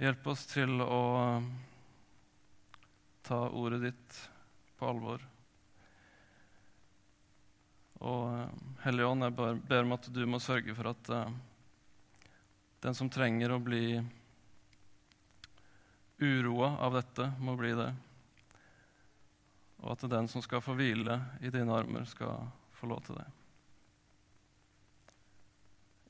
Hjelp 0.00 0.30
oss 0.32 0.46
til 0.48 0.80
å 0.80 1.02
ta 3.26 3.40
ordet 3.52 3.82
ditt 3.82 4.20
på 4.78 4.88
alvor. 4.88 5.26
Og 8.00 8.80
Hellige 8.86 9.10
Ånd, 9.12 9.26
jeg 9.26 9.60
ber 9.68 9.84
om 9.84 9.92
at 9.98 10.08
du 10.08 10.22
må 10.24 10.40
sørge 10.40 10.74
for 10.78 10.88
at 10.94 11.10
uh, 11.12 11.26
den 12.80 12.96
som 12.96 13.10
trenger 13.12 13.52
å 13.52 13.60
bli 13.60 14.00
uroa 16.20 16.78
av 16.80 16.96
dette, 16.96 17.28
må 17.44 17.58
bli 17.60 17.74
det. 17.76 17.90
Og 19.80 19.92
at 19.92 20.10
den 20.10 20.28
som 20.28 20.42
skal 20.44 20.60
få 20.60 20.74
hvile 20.76 21.18
i 21.40 21.50
dine 21.50 21.72
armer, 21.72 22.04
skal 22.04 22.48
få 22.76 22.86
lov 22.90 23.02
til 23.06 23.20
det. 23.20 23.26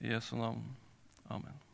I 0.01 0.15
Jesu 0.15 0.37
navn. 0.37 0.65
Amen. 1.31 1.70